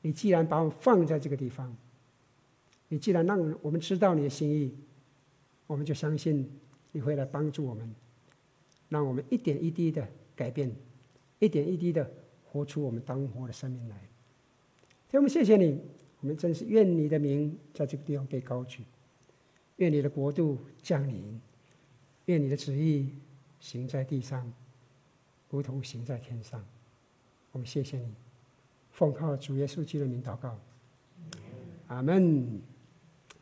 [0.02, 1.76] 你既然把我放在这个地方，
[2.88, 4.74] 你既然让我们知道你的心意，
[5.68, 6.50] 我们就相信
[6.94, 7.94] 你会来帮助我们，
[8.88, 10.74] 让我们一点一滴的改变，
[11.40, 12.10] 一点一滴的
[12.46, 13.98] 活出我们当活的生命来。
[15.10, 15.78] 天父，谢谢你，
[16.22, 18.84] 我们真是愿你的名在这个地方被高举，
[19.76, 21.42] 愿你的国度降临，
[22.28, 23.10] 愿你的旨意
[23.62, 24.51] 行在地上，
[25.49, 26.62] 如同行在天上。
[27.53, 28.14] 我们谢谢你，
[28.91, 30.59] 奉靠主耶稣基督的名祷告，
[31.88, 32.62] 阿门。